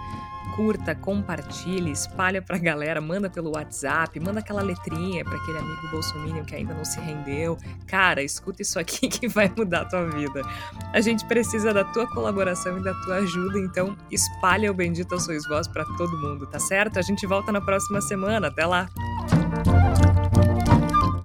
[0.56, 6.44] curta, compartilhe, espalha pra galera, manda pelo WhatsApp, manda aquela letrinha para aquele amigo bolsominion
[6.44, 7.58] que ainda não se rendeu.
[7.86, 10.42] Cara, escuta isso aqui que vai mudar a tua vida.
[10.94, 15.48] A gente precisa da tua colaboração e da tua ajuda, então espalha o Bendita Sois
[15.48, 16.98] Vós para todo mundo, tá certo?
[16.98, 18.48] A gente volta na próxima semana.
[18.48, 18.90] Até lá!